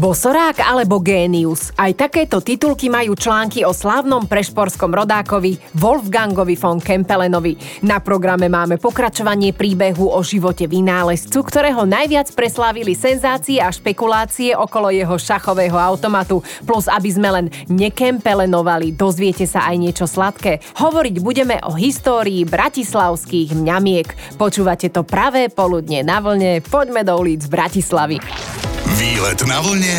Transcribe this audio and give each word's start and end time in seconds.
Bosorák 0.00 0.64
alebo 0.64 0.96
génius. 1.04 1.76
Aj 1.76 1.92
takéto 1.92 2.40
titulky 2.40 2.88
majú 2.88 3.12
články 3.12 3.68
o 3.68 3.76
slávnom 3.76 4.24
prešporskom 4.24 4.88
rodákovi 4.88 5.60
Wolfgangovi 5.76 6.56
von 6.56 6.80
Kempelenovi. 6.80 7.84
Na 7.84 8.00
programe 8.00 8.48
máme 8.48 8.80
pokračovanie 8.80 9.52
príbehu 9.52 10.08
o 10.08 10.24
živote 10.24 10.64
vynálezcu, 10.64 11.44
ktorého 11.44 11.84
najviac 11.84 12.32
preslávili 12.32 12.96
senzácie 12.96 13.60
a 13.60 13.68
špekulácie 13.68 14.56
okolo 14.56 14.88
jeho 14.88 15.20
šachového 15.20 15.76
automatu. 15.76 16.40
Plus, 16.64 16.88
aby 16.88 17.10
sme 17.12 17.28
len 17.36 17.46
nekempelenovali, 17.68 18.96
dozviete 18.96 19.44
sa 19.44 19.68
aj 19.68 19.76
niečo 19.76 20.08
sladké. 20.08 20.64
Hovoriť 20.80 21.20
budeme 21.20 21.60
o 21.68 21.76
histórii 21.76 22.48
bratislavských 22.48 23.52
mňamiek. 23.52 24.40
Počúvate 24.40 24.88
to 24.88 25.04
pravé 25.04 25.52
poludne 25.52 26.00
na 26.00 26.24
vlne. 26.24 26.64
Poďme 26.64 27.04
do 27.04 27.20
ulic 27.20 27.44
Bratislavy. 27.52 28.16
Výlet 29.00 29.40
na 29.48 29.64
vlne 29.64 29.89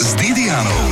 s 0.00 0.16
Didianou. 0.16 0.84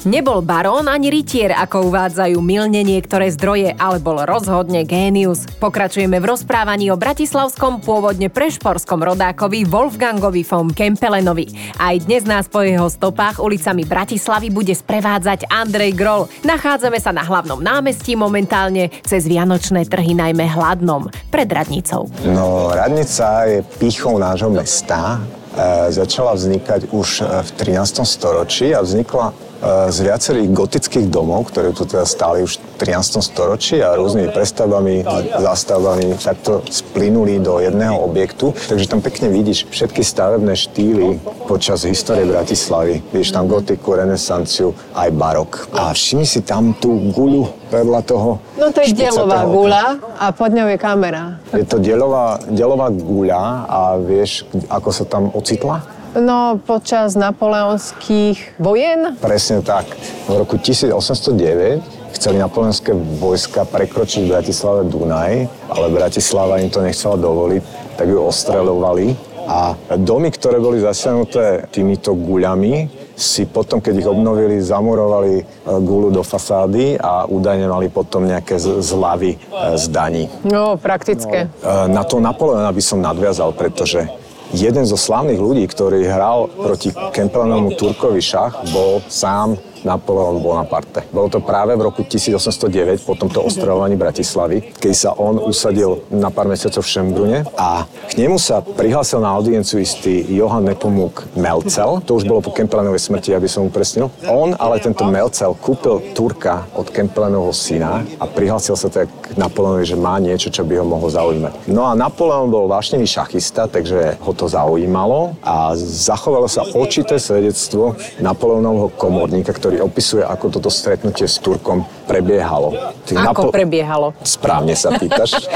Nebol 0.00 0.40
barón 0.40 0.88
ani 0.88 1.12
rytier, 1.12 1.52
ako 1.52 1.92
uvádzajú 1.92 2.40
milne 2.40 2.80
niektoré 2.80 3.28
zdroje, 3.36 3.76
ale 3.76 4.00
bol 4.00 4.24
rozhodne 4.24 4.88
génius. 4.88 5.44
Pokračujeme 5.60 6.16
v 6.16 6.24
rozprávaní 6.24 6.88
o 6.88 6.96
bratislavskom 6.96 7.84
pôvodne 7.84 8.32
prešporskom 8.32 8.96
rodákovi 8.96 9.68
Wolfgangovi 9.68 10.40
von 10.48 10.72
Kempelenovi. 10.72 11.52
Aj 11.76 11.92
dnes 12.00 12.24
nás 12.24 12.48
po 12.48 12.64
jeho 12.64 12.88
stopách 12.88 13.44
ulicami 13.44 13.84
Bratislavy 13.84 14.48
bude 14.48 14.72
sprevádzať 14.72 15.52
Andrej 15.52 15.92
Grol. 15.92 16.32
Nachádzame 16.48 16.96
sa 16.96 17.12
na 17.12 17.20
hlavnom 17.20 17.60
námestí 17.60 18.16
momentálne 18.16 18.88
cez 19.04 19.28
Vianočné 19.28 19.84
trhy 19.84 20.16
najmä 20.16 20.48
hladnom, 20.48 21.12
pred 21.28 21.50
Radnicou. 21.52 22.08
No, 22.24 22.72
Radnica 22.72 23.44
je 23.52 23.60
pýchou 23.76 24.16
nášho 24.16 24.48
mesta. 24.48 25.20
E, 25.50 25.92
začala 25.92 26.38
vznikať 26.38 26.94
už 26.94 27.08
e, 27.20 27.42
v 27.42 27.50
13. 27.50 28.06
storočí 28.06 28.70
a 28.70 28.86
vznikla 28.86 29.34
z 29.62 29.98
viacerých 30.00 30.48
gotických 30.56 31.06
domov, 31.12 31.52
ktoré 31.52 31.76
tu 31.76 31.84
teda 31.84 32.08
stáli 32.08 32.40
už 32.40 32.56
v 32.80 32.88
13. 32.88 33.20
storočí 33.20 33.76
a 33.84 33.92
rôznymi 33.92 34.32
prestavbami, 34.32 35.04
zástavbami 35.36 36.16
takto 36.16 36.64
splynuli 36.64 37.36
do 37.38 37.60
jedného 37.60 38.00
objektu. 38.00 38.56
Takže 38.56 38.88
tam 38.88 39.04
pekne 39.04 39.28
vidíš 39.28 39.68
všetky 39.68 40.00
stavebné 40.00 40.56
štýly 40.56 41.20
počas 41.44 41.84
histórie 41.84 42.24
Bratislavy. 42.24 43.04
Vidíš 43.12 43.36
tam 43.36 43.52
gotiku, 43.52 44.00
renesanciu, 44.00 44.72
aj 44.96 45.12
barok. 45.12 45.68
A 45.76 45.92
všimni 45.92 46.24
si 46.24 46.40
tam 46.40 46.72
tú 46.72 47.12
guľu 47.12 47.52
vedľa 47.68 48.00
toho. 48.08 48.40
No 48.56 48.72
to 48.72 48.80
je 48.80 48.96
delová 48.96 49.44
guľa 49.44 49.84
a 50.16 50.32
pod 50.32 50.50
ňou 50.56 50.72
je 50.72 50.78
kamera. 50.80 51.36
Je 51.52 51.68
to 51.68 51.76
delová, 51.76 52.40
delová 52.48 52.88
guľa 52.88 53.42
a 53.68 53.80
vieš, 54.00 54.48
ako 54.72 54.88
sa 54.88 55.04
tam 55.04 55.28
ocitla? 55.36 55.99
No, 56.10 56.58
počas 56.58 57.14
napoleonských 57.14 58.58
vojen? 58.58 59.14
Presne 59.22 59.62
tak. 59.62 59.86
V 60.26 60.34
roku 60.34 60.58
1809 60.58 62.10
chceli 62.18 62.42
napoleonské 62.42 62.90
vojska 63.22 63.62
prekročiť 63.62 64.26
v 64.26 64.32
Bratislave 64.34 64.90
Dunaj, 64.90 65.32
ale 65.70 65.86
Bratislava 65.94 66.58
im 66.58 66.66
to 66.66 66.82
nechcela 66.82 67.14
dovoliť, 67.14 67.62
tak 67.94 68.10
ju 68.10 68.18
ostreľovali. 68.26 69.06
A 69.50 69.74
domy, 69.98 70.34
ktoré 70.34 70.58
boli 70.58 70.82
zasiahnuté 70.82 71.70
týmito 71.70 72.14
guľami, 72.14 72.90
si 73.20 73.44
potom, 73.46 73.78
keď 73.84 73.94
ich 74.00 74.08
obnovili, 74.08 74.62
zamurovali 74.64 75.34
e, 75.38 75.44
gulu 75.84 76.08
do 76.08 76.24
fasády 76.24 76.96
a 76.96 77.28
údajne 77.28 77.68
mali 77.68 77.92
potom 77.92 78.24
nejaké 78.24 78.56
zľavy 78.58 79.36
e, 79.36 79.38
z 79.76 79.84
daní. 79.92 80.24
No, 80.46 80.80
praktické. 80.80 81.52
No, 81.60 81.86
e, 81.86 81.92
na 81.92 82.02
to 82.02 82.16
Napoleona 82.16 82.72
by 82.72 82.82
som 82.82 83.04
nadviazal, 83.04 83.52
pretože 83.52 84.08
jeden 84.54 84.84
zo 84.86 84.98
slávnych 84.98 85.38
ľudí, 85.38 85.64
ktorý 85.70 86.06
hral 86.06 86.50
proti 86.50 86.90
Kempelenovmu 86.90 87.78
Turkovi 87.78 88.18
šach, 88.18 88.66
bol 88.74 89.02
sám 89.06 89.54
Napoleon 89.84 90.40
Bonaparte. 90.42 91.06
Bolo 91.12 91.28
to 91.32 91.40
práve 91.40 91.76
v 91.76 91.82
roku 91.84 92.02
1809, 92.04 93.04
po 93.04 93.14
tomto 93.14 93.44
ostrovovaní 93.44 93.94
Bratislavy, 93.94 94.74
keď 94.76 94.94
sa 94.94 95.10
on 95.14 95.38
usadil 95.38 96.02
na 96.10 96.32
pár 96.32 96.48
mesiacov 96.50 96.82
v 96.82 96.90
Šembrune 96.90 97.38
a 97.54 97.84
k 97.86 98.12
nemu 98.18 98.40
sa 98.40 98.64
prihlásil 98.64 99.22
na 99.22 99.36
audienciu 99.36 99.78
istý 99.78 100.26
Johann 100.32 100.66
Nepomuk 100.66 101.28
Melcel. 101.38 102.02
To 102.08 102.18
už 102.18 102.26
bolo 102.26 102.42
po 102.42 102.50
Kempelenovej 102.50 102.98
smrti, 102.98 103.36
aby 103.36 103.46
som 103.46 103.68
upresnil. 103.68 104.10
On 104.26 104.56
ale 104.56 104.82
tento 104.82 105.06
Melcel 105.06 105.54
kúpil 105.54 106.16
Turka 106.16 106.66
od 106.74 106.90
Kempelenovho 106.90 107.54
syna 107.54 108.02
a 108.18 108.24
prihlásil 108.26 108.74
sa 108.74 108.88
tak 108.90 109.06
k 109.06 109.38
Napoleonovi, 109.38 109.86
že 109.86 109.94
má 109.94 110.18
niečo, 110.18 110.50
čo 110.50 110.66
by 110.66 110.82
ho 110.82 110.86
mohlo 110.88 111.06
zaujímať. 111.06 111.70
No 111.70 111.86
a 111.86 111.94
Napoleon 111.94 112.50
bol 112.50 112.66
vášnevý 112.66 113.06
šachista, 113.06 113.70
takže 113.70 114.18
ho 114.18 114.32
to 114.34 114.50
zaujímalo 114.50 115.38
a 115.46 115.76
zachovalo 115.78 116.50
sa 116.50 116.66
očité 116.74 117.20
svedectvo 117.22 117.94
Napoleonovho 118.18 118.90
komorníka, 118.98 119.54
ktorý 119.54 119.69
ktorý 119.70 119.86
opisuje, 119.86 120.26
ako 120.26 120.58
toto 120.58 120.66
stretnutie 120.66 121.30
s 121.30 121.38
Turkom 121.38 121.86
prebiehalo. 122.10 122.74
Ty 123.06 123.22
ako 123.22 123.22
Napo- 123.22 123.54
prebiehalo? 123.54 124.18
Správne 124.26 124.74
sa 124.74 124.98
pýtaš. 124.98 125.46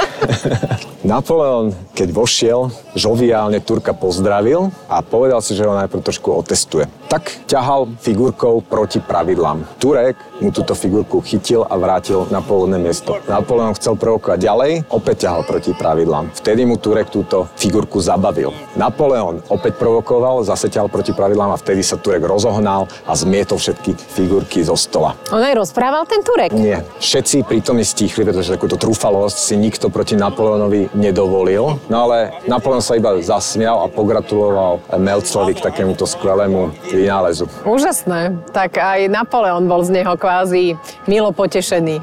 Napoleon, 1.05 1.75
keď 1.99 2.09
vošiel, 2.15 2.71
žoviálne 2.95 3.59
Turka 3.59 3.91
pozdravil 3.91 4.71
a 4.87 5.03
povedal 5.03 5.43
si, 5.43 5.59
že 5.59 5.67
ho 5.67 5.75
najprv 5.75 6.01
trošku 6.01 6.31
otestuje. 6.31 6.87
Tak 7.11 7.45
ťahal 7.51 7.99
figurkou 8.01 8.63
proti 8.65 9.03
pravidlám. 9.03 9.67
Turek 9.83 10.17
mu 10.41 10.49
túto 10.55 10.73
figurku 10.73 11.21
chytil 11.21 11.67
a 11.67 11.75
vrátil 11.77 12.25
na 12.31 12.41
pôvodné 12.41 12.81
miesto. 12.81 13.19
Napoleon 13.29 13.77
chcel 13.77 13.99
provokovať 13.99 14.39
ďalej, 14.41 14.73
opäť 14.95 15.29
ťahal 15.29 15.43
proti 15.45 15.77
pravidlám. 15.77 16.33
Vtedy 16.39 16.65
mu 16.65 16.79
Turek 16.81 17.11
túto 17.13 17.51
figurku 17.59 18.01
zabavil. 18.01 18.55
Napoleon 18.79 19.45
opäť 19.53 19.77
provokoval, 19.77 20.47
zase 20.47 20.71
ťahal 20.71 20.89
proti 20.89 21.13
pravidlám 21.13 21.53
a 21.53 21.61
vtedy 21.61 21.85
sa 21.85 22.01
Turek 22.01 22.25
rozohnal 22.25 22.89
a 23.05 23.13
zmietol 23.13 23.61
všetky 23.61 23.93
figurky 24.13 24.63
zo 24.63 24.77
stola. 24.77 25.17
On 25.33 25.43
aj 25.43 25.57
rozprával 25.59 26.05
ten 26.07 26.23
Turek? 26.23 26.53
Nie. 26.55 26.85
Všetci 27.03 27.49
prítomní 27.49 27.83
stichli, 27.83 28.23
pretože 28.23 28.55
takúto 28.55 28.79
trúfalosť 28.79 29.37
si 29.37 29.55
nikto 29.59 29.91
proti 29.91 30.15
Napoleonovi 30.15 30.93
nedovolil. 30.95 31.81
No 31.91 31.97
ale 32.09 32.37
Napoleon 32.47 32.85
sa 32.85 32.95
iba 32.95 33.19
zasmial 33.19 33.83
a 33.83 33.91
pogratuloval 33.91 34.85
Melcovi 35.01 35.59
k 35.59 35.65
takémuto 35.65 36.07
skvelému 36.07 36.71
vynálezu. 36.93 37.51
Úžasné. 37.67 38.39
Tak 38.55 38.79
aj 38.79 39.11
Napoleon 39.11 39.67
bol 39.67 39.83
z 39.83 40.01
neho 40.01 40.15
kvázi 40.15 40.79
milo 41.11 41.35
potešený. 41.35 41.99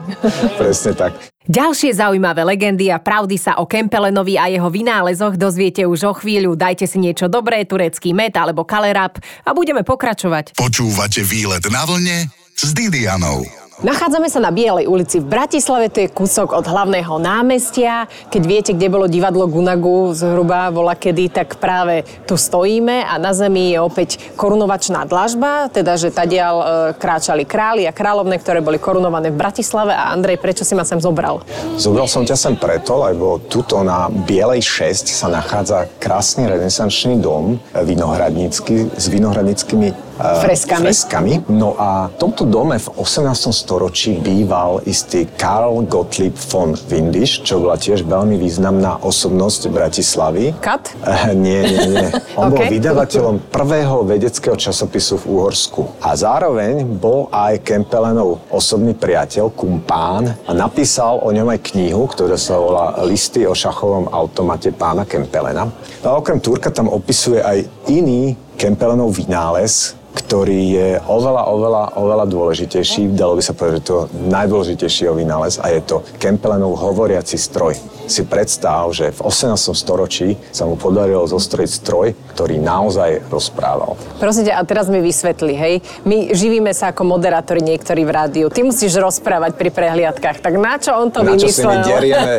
Presne 0.60 0.94
tak. 0.98 1.31
Ďalšie 1.52 2.00
zaujímavé 2.00 2.48
legendy 2.48 2.88
a 2.88 3.04
pravdy 3.04 3.36
sa 3.36 3.60
o 3.60 3.68
Kempelenovi 3.68 4.40
a 4.40 4.48
jeho 4.48 4.72
vynálezoch 4.72 5.36
dozviete 5.36 5.84
už 5.84 6.00
o 6.08 6.14
chvíľu. 6.16 6.56
Dajte 6.56 6.88
si 6.88 6.96
niečo 6.96 7.28
dobré, 7.28 7.68
turecký 7.68 8.16
met 8.16 8.32
alebo 8.40 8.64
kalerap 8.64 9.20
a 9.44 9.52
budeme 9.52 9.84
pokračovať. 9.84 10.56
Počúvate 10.56 11.20
výlet 11.28 11.68
na 11.68 11.84
vlne 11.84 12.32
s 12.56 12.72
Didianou. 12.72 13.61
Nachádzame 13.82 14.30
sa 14.30 14.38
na 14.38 14.54
Bielej 14.54 14.86
ulici 14.86 15.18
v 15.18 15.26
Bratislave, 15.26 15.90
to 15.90 16.06
je 16.06 16.14
kúsok 16.14 16.54
od 16.54 16.70
hlavného 16.70 17.18
námestia. 17.18 18.06
Keď 18.30 18.44
viete, 18.46 18.72
kde 18.78 18.94
bolo 18.94 19.10
divadlo 19.10 19.50
Gunagu 19.50 20.14
zhruba 20.14 20.70
bola 20.70 20.94
kedy, 20.94 21.34
tak 21.34 21.58
práve 21.58 22.06
tu 22.30 22.38
stojíme 22.38 23.02
a 23.02 23.18
na 23.18 23.34
zemi 23.34 23.74
je 23.74 23.82
opäť 23.82 24.22
korunovačná 24.38 25.02
dlažba, 25.10 25.74
teda 25.74 25.98
že 25.98 26.14
tadiaľ 26.14 26.56
e, 26.62 26.66
kráčali 26.94 27.42
králi 27.42 27.90
a 27.90 27.92
kráľovne, 27.92 28.38
ktoré 28.38 28.62
boli 28.62 28.78
korunované 28.78 29.34
v 29.34 29.42
Bratislave. 29.42 29.98
A 29.98 30.14
Andrej, 30.14 30.38
prečo 30.38 30.62
si 30.62 30.78
ma 30.78 30.86
sem 30.86 31.02
zobral? 31.02 31.42
Zobral 31.74 32.06
som 32.06 32.22
ťa 32.22 32.38
sem 32.38 32.54
preto, 32.62 33.02
lebo 33.02 33.42
tuto 33.50 33.82
na 33.82 34.14
Bielej 34.14 34.62
6 34.62 35.10
sa 35.10 35.26
nachádza 35.26 35.90
krásny 35.98 36.46
renesančný 36.46 37.18
dom, 37.18 37.58
vinohradnícky, 37.74 38.94
s 38.94 39.10
vinohradníckými 39.10 40.11
freskami. 40.44 40.86
freskami. 40.90 41.34
No 41.50 41.76
a 41.78 42.10
v 42.12 42.16
tomto 42.22 42.46
dome 42.46 42.78
v 42.78 42.88
18. 42.98 43.52
storočí 43.52 44.18
býval 44.22 44.86
istý 44.86 45.28
Karl 45.38 45.84
Gottlieb 45.86 46.36
von 46.52 46.78
Windisch, 46.90 47.42
čo 47.42 47.62
bola 47.62 47.78
tiež 47.78 48.06
veľmi 48.06 48.38
významná 48.38 49.02
osobnosť 49.02 49.70
Bratislavy. 49.70 50.56
Kat? 50.62 50.94
Uh, 51.02 51.34
nie, 51.34 51.62
nie, 51.66 51.86
nie. 51.98 52.08
On 52.40 52.50
okay. 52.50 52.58
bol 52.58 52.64
vydavateľom 52.70 53.36
prvého 53.50 54.06
vedeckého 54.06 54.56
časopisu 54.58 55.22
v 55.22 55.26
Uhorsku. 55.38 55.82
A 56.04 56.14
zároveň 56.14 56.86
bol 56.86 57.28
aj 57.34 57.62
Kempelenov 57.66 58.44
osobný 58.50 58.94
priateľ, 58.98 59.54
kumpán 59.54 60.34
a 60.46 60.52
napísal 60.52 61.22
o 61.22 61.30
ňom 61.30 61.48
aj 61.52 61.60
knihu, 61.74 62.06
ktorá 62.10 62.38
sa 62.38 62.58
volá 62.58 62.98
Listy 63.06 63.46
o 63.46 63.54
šachovom 63.56 64.10
automate 64.12 64.74
pána 64.74 65.08
Kempelena. 65.08 65.70
No 66.02 66.08
a 66.08 66.18
okrem 66.18 66.42
Turka 66.42 66.74
tam 66.74 66.90
opisuje 66.90 67.42
aj 67.42 67.66
iný 67.90 68.34
Kempelenov 68.58 69.14
vynález, 69.18 69.98
ktorý 70.12 70.62
je 70.76 70.90
oveľa, 71.08 71.44
oveľa, 71.48 71.84
oveľa 71.96 72.26
dôležitejší. 72.28 73.16
Dalo 73.16 73.40
by 73.40 73.44
sa 73.44 73.56
povedať, 73.56 73.80
že 73.80 73.88
to 73.88 73.98
najdôležitejší 74.28 75.08
vynález 75.16 75.56
a 75.60 75.72
je 75.72 75.82
to 75.84 76.04
Kempelenov 76.20 76.76
hovoriaci 76.76 77.40
stroj. 77.40 78.01
Si 78.12 78.28
predstav, 78.28 78.92
že 78.92 79.16
v 79.16 79.20
18. 79.24 79.72
storočí 79.72 80.36
sa 80.52 80.68
mu 80.68 80.76
podarilo 80.76 81.24
zostrojiť 81.24 81.72
stroj, 81.72 82.08
ktorý 82.36 82.60
naozaj 82.60 83.32
rozprával. 83.32 83.96
Prosím 84.20 84.52
ťa, 84.52 84.60
a 84.60 84.62
teraz 84.68 84.92
mi 84.92 85.00
vysvetli, 85.00 85.54
hej. 85.56 85.76
My 86.04 86.36
živíme 86.36 86.76
sa 86.76 86.92
ako 86.92 87.08
moderátori 87.08 87.64
niektorí 87.64 88.04
v 88.04 88.12
rádiu. 88.12 88.46
Ty 88.52 88.68
musíš 88.68 89.00
rozprávať 89.00 89.56
pri 89.56 89.70
prehliadkách. 89.72 90.44
Tak 90.44 90.54
na 90.60 90.76
čo 90.76 90.98
on 90.98 91.08
to 91.08 91.24
na 91.24 91.40
čo 91.40 91.48
vymyslel? 91.48 91.62
Si 91.62 91.64
my 91.64 91.78
derieme, 91.86 92.34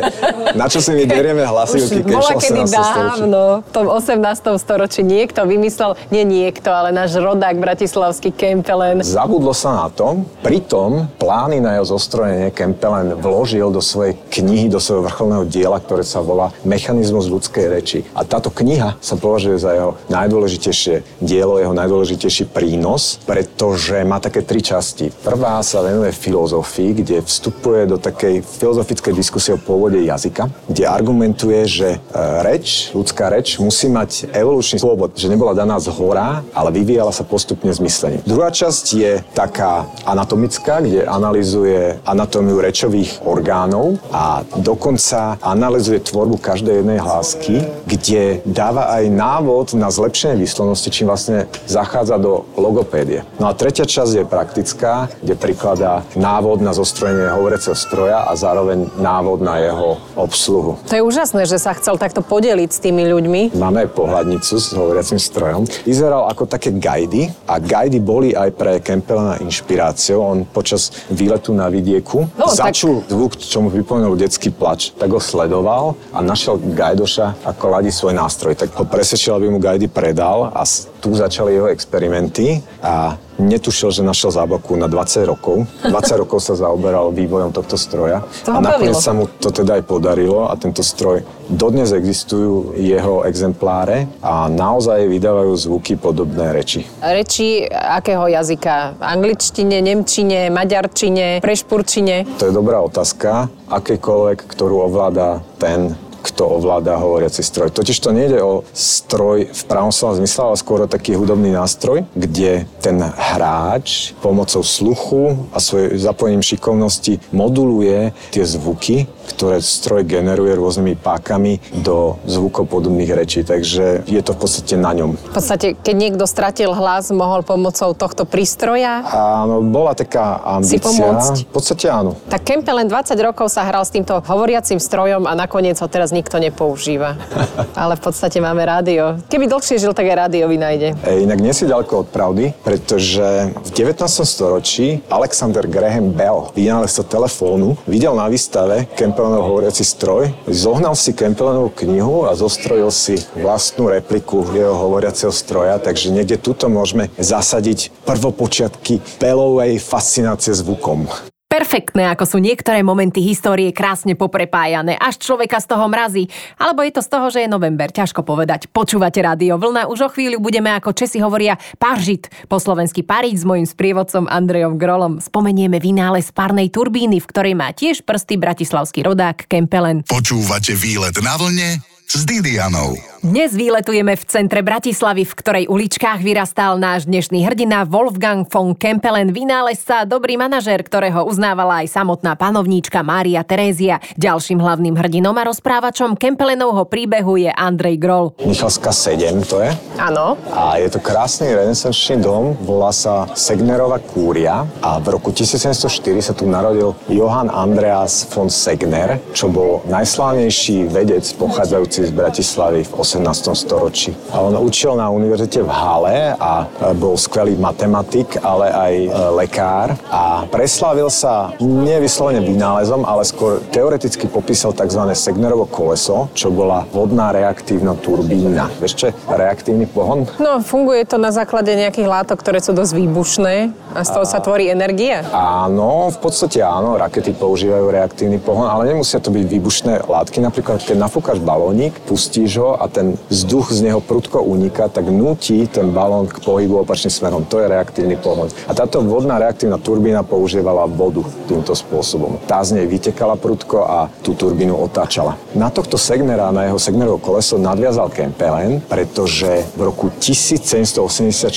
na 0.53 0.65
čo 0.69 0.79
si 0.83 0.91
my 0.93 1.03
derieme 1.09 1.43
hlasivky, 1.47 1.99
keď 2.03 2.13
Bola 2.13 2.29
18. 2.29 2.43
kedy 2.43 2.61
dávno, 2.69 3.43
v 3.63 3.71
tom 3.71 3.87
18. 3.89 4.61
storočí 4.61 5.01
niekto 5.01 5.47
vymyslel, 5.47 5.95
nie 6.11 6.27
niekto, 6.27 6.69
ale 6.69 6.91
náš 6.91 7.15
rodák 7.15 7.55
bratislavský 7.57 8.35
Kempelen. 8.35 8.99
Zabudlo 9.01 9.55
sa 9.55 9.87
na 9.87 9.87
tom, 9.87 10.27
pritom 10.43 11.07
plány 11.15 11.63
na 11.63 11.79
jeho 11.79 11.95
zostrojenie 11.95 12.51
Kempelen 12.51 13.15
vložil 13.15 13.71
do 13.71 13.79
svojej 13.79 14.19
knihy, 14.27 14.67
do 14.67 14.83
svojho 14.83 15.07
vrcholného 15.07 15.47
diela, 15.47 15.62
ktoré 15.79 16.03
sa 16.03 16.19
volá 16.19 16.51
Mechanizmus 16.67 17.31
ľudskej 17.31 17.65
reči. 17.69 17.99
A 18.17 18.27
táto 18.27 18.51
kniha 18.51 18.99
sa 18.99 19.15
považuje 19.15 19.61
za 19.61 19.71
jeho 19.71 19.91
najdôležitejšie 20.09 21.23
dielo, 21.23 21.61
jeho 21.61 21.75
najdôležitejší 21.75 22.51
prínos, 22.51 23.21
pretože 23.23 24.03
má 24.03 24.19
také 24.19 24.43
tri 24.43 24.59
časti. 24.59 25.11
Prvá 25.23 25.63
sa 25.63 25.85
venuje 25.85 26.11
filozofii, 26.11 26.91
kde 27.03 27.17
vstupuje 27.23 27.87
do 27.87 27.97
takej 27.99 28.41
filozofickej 28.41 29.13
diskusie 29.13 29.55
o 29.55 29.61
pôvode 29.61 29.99
jazyka, 30.01 30.49
kde 30.67 30.83
argumentuje, 30.87 31.59
že 31.67 31.89
e, 31.95 31.97
reč, 32.43 32.91
ľudská 32.91 33.29
reč 33.31 33.59
musí 33.59 33.87
mať 33.87 34.33
evolučný 34.33 34.81
pôvod, 34.81 35.15
že 35.15 35.29
nebola 35.29 35.53
daná 35.53 35.77
z 35.79 35.93
hora, 35.93 36.41
ale 36.51 36.69
vyvíjala 36.73 37.13
sa 37.13 37.23
postupne 37.27 37.69
z 37.71 37.79
myslení. 37.83 38.17
Druhá 38.25 38.49
časť 38.49 38.85
je 38.93 39.11
taká 39.35 39.87
anatomická, 40.03 40.81
kde 40.81 41.05
analizuje 41.05 41.99
anatómiu 42.07 42.59
rečových 42.59 43.21
orgánov 43.23 43.99
a 44.11 44.41
dokonca 44.57 45.37
analizuje 45.53 46.01
tvorbu 46.01 46.41
každej 46.41 46.81
jednej 46.81 46.97
hlásky, 46.97 47.61
kde 47.85 48.41
dáva 48.43 48.89
aj 48.97 49.03
návod 49.07 49.77
na 49.77 49.93
zlepšenie 49.93 50.41
výslovnosti, 50.41 50.89
čím 50.89 51.07
vlastne 51.07 51.45
zachádza 51.69 52.17
do 52.17 52.49
logopédie. 52.57 53.21
No 53.37 53.47
a 53.47 53.53
tretia 53.53 53.85
časť 53.85 54.11
je 54.17 54.25
praktická, 54.25 55.13
kde 55.21 55.37
prikladá 55.37 56.01
návod 56.17 56.59
na 56.59 56.73
zostrojenie 56.73 57.29
hovoreceho 57.29 57.77
stroja 57.77 58.25
a 58.25 58.33
zároveň 58.33 58.89
návod 58.97 59.45
na 59.45 59.61
jeho 59.61 60.01
obsluhu. 60.17 60.81
To 60.89 60.93
je 60.97 61.03
úžasné, 61.05 61.45
že 61.45 61.61
sa 61.61 61.77
chcel 61.77 62.01
takto 62.01 62.25
podeliť 62.25 62.69
s 62.73 62.79
tými 62.81 63.05
ľuďmi. 63.05 63.41
Máme 63.53 63.85
aj 63.85 63.93
pohľadnicu 63.93 64.53
s 64.57 64.73
hovoriacim 64.73 65.21
strojom. 65.21 65.69
Vyzeral 65.85 66.25
ako 66.27 66.49
také 66.49 66.73
guidy 66.73 67.29
a 67.45 67.61
guidy 67.61 68.01
boli 68.01 68.33
aj 68.33 68.49
pre 68.57 68.81
Kempelena 68.81 69.37
inšpiráciou. 69.37 70.19
On 70.19 70.37
počas 70.43 70.89
výletu 71.13 71.53
na 71.53 71.69
vidieku 71.69 72.25
No, 72.33 72.49
tak- 72.49 72.73
začul 72.73 73.05
zvuk, 73.05 73.37
čo 73.37 73.61
mu 73.61 73.69
vypomenul 73.69 74.17
detský 74.17 74.49
plač, 74.49 74.89
tak 74.95 75.11
ho 75.11 75.21
sledoval 75.33 75.97
a 76.13 76.21
našiel 76.21 76.61
Gajdoša, 76.61 77.41
ako 77.41 77.63
ladí 77.73 77.89
svoj 77.89 78.13
nástroj. 78.13 78.53
Tak 78.53 78.77
ho 78.77 78.85
presvedčil, 78.85 79.33
aby 79.33 79.49
mu 79.49 79.57
Gajdy 79.57 79.89
predal 79.89 80.53
a 80.53 80.61
tu 81.03 81.11
začali 81.11 81.59
jeho 81.59 81.67
experimenty 81.67 82.63
a 82.79 83.19
netušil, 83.35 83.91
že 83.91 84.07
našiel 84.07 84.31
zábavu 84.31 84.79
na 84.79 84.87
20 84.87 85.27
rokov. 85.27 85.67
20 85.83 86.21
rokov 86.23 86.39
sa 86.39 86.55
zaoberal 86.55 87.11
vývojom 87.11 87.51
tohto 87.51 87.75
stroja 87.75 88.23
To 88.47 88.55
a 88.55 88.63
nakoniec 88.63 88.95
bavilo. 88.95 89.03
sa 89.03 89.11
mu 89.11 89.27
to 89.27 89.51
teda 89.51 89.81
aj 89.81 89.83
podarilo 89.83 90.47
a 90.47 90.55
tento 90.55 90.79
stroj 90.79 91.27
dodnes 91.51 91.91
existujú 91.91 92.77
jeho 92.79 93.27
exempláre 93.27 94.07
a 94.23 94.47
naozaj 94.47 95.11
vydávajú 95.11 95.51
zvuky 95.59 95.99
podobné 95.99 96.55
reči. 96.55 96.87
Reči 97.03 97.67
akého 97.67 98.31
jazyka? 98.31 98.95
Angličtine, 99.03 99.83
nemčine, 99.83 100.47
maďarčine, 100.47 101.43
prešpurčine? 101.43 102.39
To 102.39 102.47
je 102.47 102.53
dobrá 102.55 102.79
otázka. 102.79 103.51
Akýkoľvek, 103.67 104.39
ktorú 104.45 104.87
ovláda 104.87 105.43
ten, 105.59 105.97
kto 106.23 106.47
ovláda 106.47 106.95
hovoriaci 106.95 107.43
stroj. 107.43 107.69
Totiž 107.75 107.99
to 107.99 108.15
nejde 108.15 108.39
o 108.39 108.63
stroj 108.71 109.51
v 109.51 109.63
pravom 109.67 109.91
slova 109.91 110.15
zmysle, 110.15 110.41
ale 110.43 110.57
skôr 110.57 110.79
o 110.81 110.87
taký 110.87 111.19
hudobný 111.19 111.51
nástroj, 111.51 112.07
kde 112.15 112.63
ten 112.79 112.97
hráč 113.03 114.15
pomocou 114.23 114.63
sluchu 114.63 115.35
a 115.51 115.59
svojim 115.59 115.99
zapojením 115.99 116.41
šikovnosti 116.41 117.19
moduluje 117.35 118.15
tie 118.31 118.43
zvuky, 118.47 119.05
ktoré 119.27 119.63
stroj 119.63 120.03
generuje 120.03 120.53
rôznymi 120.55 120.99
pákami 120.99 121.59
do 121.83 122.19
zvukov 122.27 122.67
podobných 122.67 123.11
rečí. 123.13 123.41
Takže 123.43 124.03
je 124.07 124.21
to 124.23 124.31
v 124.35 124.39
podstate 124.39 124.75
na 124.75 124.91
ňom. 124.91 125.15
V 125.15 125.33
podstate, 125.35 125.77
keď 125.79 125.95
niekto 125.95 126.25
stratil 126.27 126.75
hlas, 126.75 127.09
mohol 127.13 127.41
pomocou 127.43 127.93
tohto 127.95 128.23
prístroja? 128.27 129.03
Áno, 129.07 129.63
bola 129.63 129.93
taká 129.95 130.39
Si 130.63 130.77
ambícia. 130.77 130.87
pomôcť? 130.89 131.35
V 131.47 131.53
podstate 131.53 131.85
áno. 131.89 132.17
Tak 132.27 132.43
Kempel 132.43 132.75
len 132.83 132.87
20 132.89 133.15
rokov 133.23 133.49
sa 133.49 133.63
hral 133.63 133.85
s 133.85 133.91
týmto 133.93 134.19
hovoriacím 134.23 134.77
strojom 134.77 135.25
a 135.29 135.33
nakoniec 135.33 135.79
ho 135.79 135.87
teraz 135.87 136.11
nikto 136.11 136.37
nepoužíva. 136.41 137.15
Ale 137.81 137.95
v 137.97 138.01
podstate 138.03 138.37
máme 138.43 138.63
rádio. 138.65 139.17
Keby 139.29 139.47
dlhšie 139.49 139.79
žil, 139.79 139.93
tak 139.95 140.09
aj 140.09 140.29
rádio 140.29 140.45
vynájde. 140.49 140.95
E, 141.05 141.23
inak 141.23 141.39
nie 141.39 141.53
si 141.55 141.65
ďaleko 141.65 142.05
od 142.05 142.07
pravdy, 142.09 142.53
pretože 142.61 143.53
v 143.53 143.69
19. 143.71 143.99
storočí 144.23 145.01
Alexander 145.09 145.65
Graham 145.65 146.11
Bell, 146.13 146.51
vynálezca 146.53 147.03
telefónu, 147.05 147.77
videl 147.85 148.13
na 148.13 148.27
výstave 148.27 148.85
Kempelenov 149.13 149.45
hovoriaci 149.45 149.85
stroj, 149.85 150.33
zohnal 150.49 150.97
si 150.97 151.13
Kempelenovú 151.13 151.69
knihu 151.85 152.25
a 152.25 152.33
zostrojil 152.33 152.89
si 152.89 153.21
vlastnú 153.37 153.93
repliku 153.93 154.41
jeho 154.57 154.73
hovoriaceho 154.73 155.29
stroja, 155.29 155.77
takže 155.77 156.09
niekde 156.09 156.41
tuto 156.41 156.65
môžeme 156.65 157.13
zasadiť 157.21 157.93
prvopočiatky 158.09 159.05
Bellovej 159.21 159.77
fascinácie 159.77 160.57
zvukom. 160.57 161.05
Perfektné, 161.53 162.09
ako 162.09 162.25
sú 162.25 162.37
niektoré 162.41 162.81
momenty 162.81 163.21
histórie 163.21 163.69
krásne 163.69 164.17
poprepájané, 164.17 164.97
až 164.97 165.21
človeka 165.21 165.61
z 165.61 165.69
toho 165.69 165.85
mrazí. 165.85 166.25
Alebo 166.57 166.81
je 166.81 166.97
to 166.97 167.05
z 167.05 167.09
toho, 167.13 167.29
že 167.29 167.45
je 167.45 167.53
november, 167.53 167.93
ťažko 167.93 168.25
povedať. 168.25 168.73
Počúvate 168.73 169.21
rádio 169.21 169.61
Vlna, 169.61 169.85
už 169.85 169.99
o 170.01 170.09
chvíľu 170.09 170.41
budeme, 170.41 170.73
ako 170.73 170.97
Česi 170.97 171.21
hovoria, 171.21 171.53
paržit. 171.77 172.33
Po 172.49 172.57
slovensky 172.57 173.05
parík 173.05 173.37
s 173.37 173.45
mojim 173.45 173.69
sprievodcom 173.69 174.25
Andrejom 174.25 174.81
Grolom. 174.81 175.21
Spomenieme 175.21 175.77
vynález 175.77 176.33
párnej 176.33 176.73
turbíny, 176.73 177.21
v 177.21 177.29
ktorej 177.29 177.53
má 177.53 177.69
tiež 177.69 178.01
prsty 178.01 178.41
bratislavský 178.41 179.05
rodák 179.05 179.45
Kempelen. 179.45 180.09
Počúvate 180.09 180.73
výlet 180.73 181.13
na 181.21 181.37
vlne 181.37 181.92
s 182.07 182.27
Didianou. 182.27 182.95
Dnes 183.23 183.55
výletujeme 183.55 184.19
v 184.19 184.23
centre 184.27 184.59
Bratislavy, 184.59 185.23
v 185.23 185.37
ktorej 185.39 185.65
uličkách 185.71 186.19
vyrastal 186.19 186.75
náš 186.75 187.07
dnešný 187.07 187.47
hrdina 187.47 187.87
Wolfgang 187.87 188.43
von 188.43 188.75
Kempelen, 188.75 189.31
vynálezca 189.31 190.03
a 190.03 190.07
dobrý 190.07 190.35
manažér, 190.35 190.83
ktorého 190.83 191.23
uznávala 191.23 191.87
aj 191.87 191.95
samotná 191.95 192.35
panovníčka 192.35 192.99
Mária 192.99 193.39
Terézia. 193.47 194.03
Ďalším 194.19 194.59
hlavným 194.59 194.99
hrdinom 194.99 195.31
a 195.39 195.47
rozprávačom 195.47 196.19
Kempelenovho 196.19 196.83
príbehu 196.83 197.39
je 197.39 197.51
Andrej 197.55 197.95
Grol. 197.95 198.35
Michalska 198.43 198.91
7 198.91 199.39
to 199.47 199.63
je. 199.63 199.71
Áno. 200.03 200.35
A 200.51 200.83
je 200.83 200.91
to 200.91 200.99
krásny 200.99 201.55
renesančný 201.55 202.19
dom, 202.19 202.59
volá 202.59 202.91
sa 202.91 203.31
Segnerova 203.39 204.03
kúria 204.03 204.67
a 204.83 204.99
v 204.99 205.15
roku 205.15 205.31
1704 205.31 206.19
sa 206.19 206.35
tu 206.35 206.43
narodil 206.43 206.91
Johann 207.07 207.47
Andreas 207.47 208.27
von 208.35 208.51
Segner, 208.51 209.23
čo 209.31 209.47
bol 209.47 209.79
najslávnejší 209.87 210.91
vedec 210.91 211.23
pochádzajúci 211.39 211.92
z 212.01 212.09
Bratislavy 212.09 212.81
v 212.87 212.91
18. 212.97 213.53
storočí. 213.53 214.09
A 214.33 214.41
on 214.41 214.57
učil 214.57 214.97
na 214.97 215.13
univerzite 215.13 215.61
v 215.61 215.69
Hale 215.69 216.33
a 216.33 216.65
e, 216.65 216.95
bol 216.97 217.13
skvelý 217.13 217.53
matematik, 217.59 218.41
ale 218.41 218.73
aj 218.73 218.93
e, 218.97 219.09
lekár 219.37 219.93
a 220.09 220.49
preslávil 220.49 221.13
sa 221.13 221.53
nevyslovene 221.59 222.41
vynálezom, 222.41 223.05
ale 223.05 223.27
skôr 223.27 223.61
teoreticky 223.69 224.25
popísal 224.25 224.71
tzv. 224.71 225.03
Segnerovo 225.13 225.67
koleso, 225.67 226.31
čo 226.31 226.47
bola 226.47 226.87
vodná 226.95 227.35
reaktívna 227.35 227.93
turbína. 227.99 228.71
Vieš 228.79 228.93
čo 228.95 229.07
reaktívny 229.27 229.83
pohon? 229.85 230.23
No, 230.39 230.63
funguje 230.63 231.03
to 231.03 231.19
na 231.19 231.35
základe 231.35 231.75
nejakých 231.75 232.07
látok, 232.07 232.39
ktoré 232.39 232.63
sú 232.63 232.71
dosť 232.71 232.95
výbušné 232.95 233.55
a 233.91 233.99
z 234.07 234.09
toho 234.15 234.23
sa 234.23 234.39
tvorí 234.39 234.71
energia. 234.71 235.27
Áno, 235.35 236.07
v 236.07 236.17
podstate 236.23 236.63
áno, 236.63 236.95
rakety 236.95 237.35
používajú 237.35 237.91
reaktívny 237.91 238.39
pohon, 238.39 238.63
ale 238.63 238.87
nemusia 238.87 239.19
to 239.19 239.27
byť 239.27 239.43
výbušné 239.43 239.93
látky. 240.07 240.39
Napríklad, 240.39 240.79
keď 240.79 240.95
nafúkaš 241.03 241.43
balónik, 241.43 241.82
pustíš 242.05 242.61
ho 242.61 242.77
a 242.77 242.85
ten 242.87 243.17
vzduch 243.27 243.73
z 243.73 243.89
neho 243.89 243.99
prudko 243.99 244.45
uniká, 244.45 244.87
tak 244.87 245.09
nutí 245.09 245.67
ten 245.67 245.89
balón 245.89 246.29
k 246.29 246.39
pohybu 246.39 246.85
opačným 246.85 247.11
smerom. 247.11 247.43
To 247.49 247.59
je 247.59 247.67
reaktívny 247.67 248.15
pohon. 248.15 248.47
A 248.69 248.71
táto 248.77 249.01
vodná 249.01 249.41
reaktívna 249.41 249.81
turbína 249.81 250.21
používala 250.23 250.85
vodu 250.85 251.25
týmto 251.49 251.73
spôsobom. 251.73 252.37
Tá 252.45 252.61
z 252.61 252.77
nej 252.77 252.85
vytekala 252.85 253.35
prudko 253.35 253.83
a 253.83 254.07
tú 254.21 254.37
turbínu 254.37 254.77
otáčala. 254.77 255.35
Na 255.57 255.73
tohto 255.73 255.97
Segnera, 255.97 256.53
na 256.53 256.69
jeho 256.69 256.77
Segnerovo 256.77 257.17
koleso 257.17 257.57
nadviazal 257.57 258.13
Kempelen, 258.13 258.83
pretože 258.85 259.65
v 259.73 259.81
roku 259.89 260.13
1784 260.21 261.49